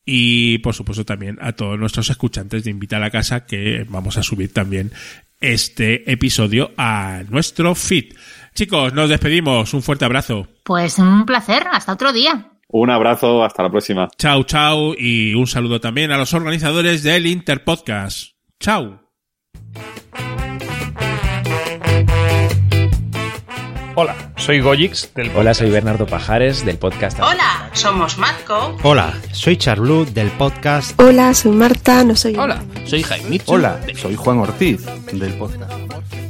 [0.06, 4.18] y por supuesto también a todos nuestros escuchantes de Invita a la Casa que vamos
[4.18, 4.92] a subir también
[5.40, 8.14] este episodio a nuestro feed.
[8.54, 9.74] Chicos, nos despedimos.
[9.74, 10.48] Un fuerte abrazo.
[10.64, 12.52] Pues un placer, hasta otro día.
[12.68, 14.08] Un abrazo, hasta la próxima.
[14.18, 18.34] Chao, chao y un saludo también a los organizadores del Interpodcast.
[18.60, 19.02] Chao.
[23.98, 27.18] Hola, soy Goyix del Hola, soy Bernardo Pajares del podcast.
[27.22, 28.76] Hola, somos Matco.
[28.84, 31.00] Hola, soy Charlut del podcast.
[31.00, 32.36] Hola, soy Marta, no soy.
[32.36, 33.40] Hola, soy Jaime.
[33.46, 35.72] Hola, soy Juan Ortiz del podcast.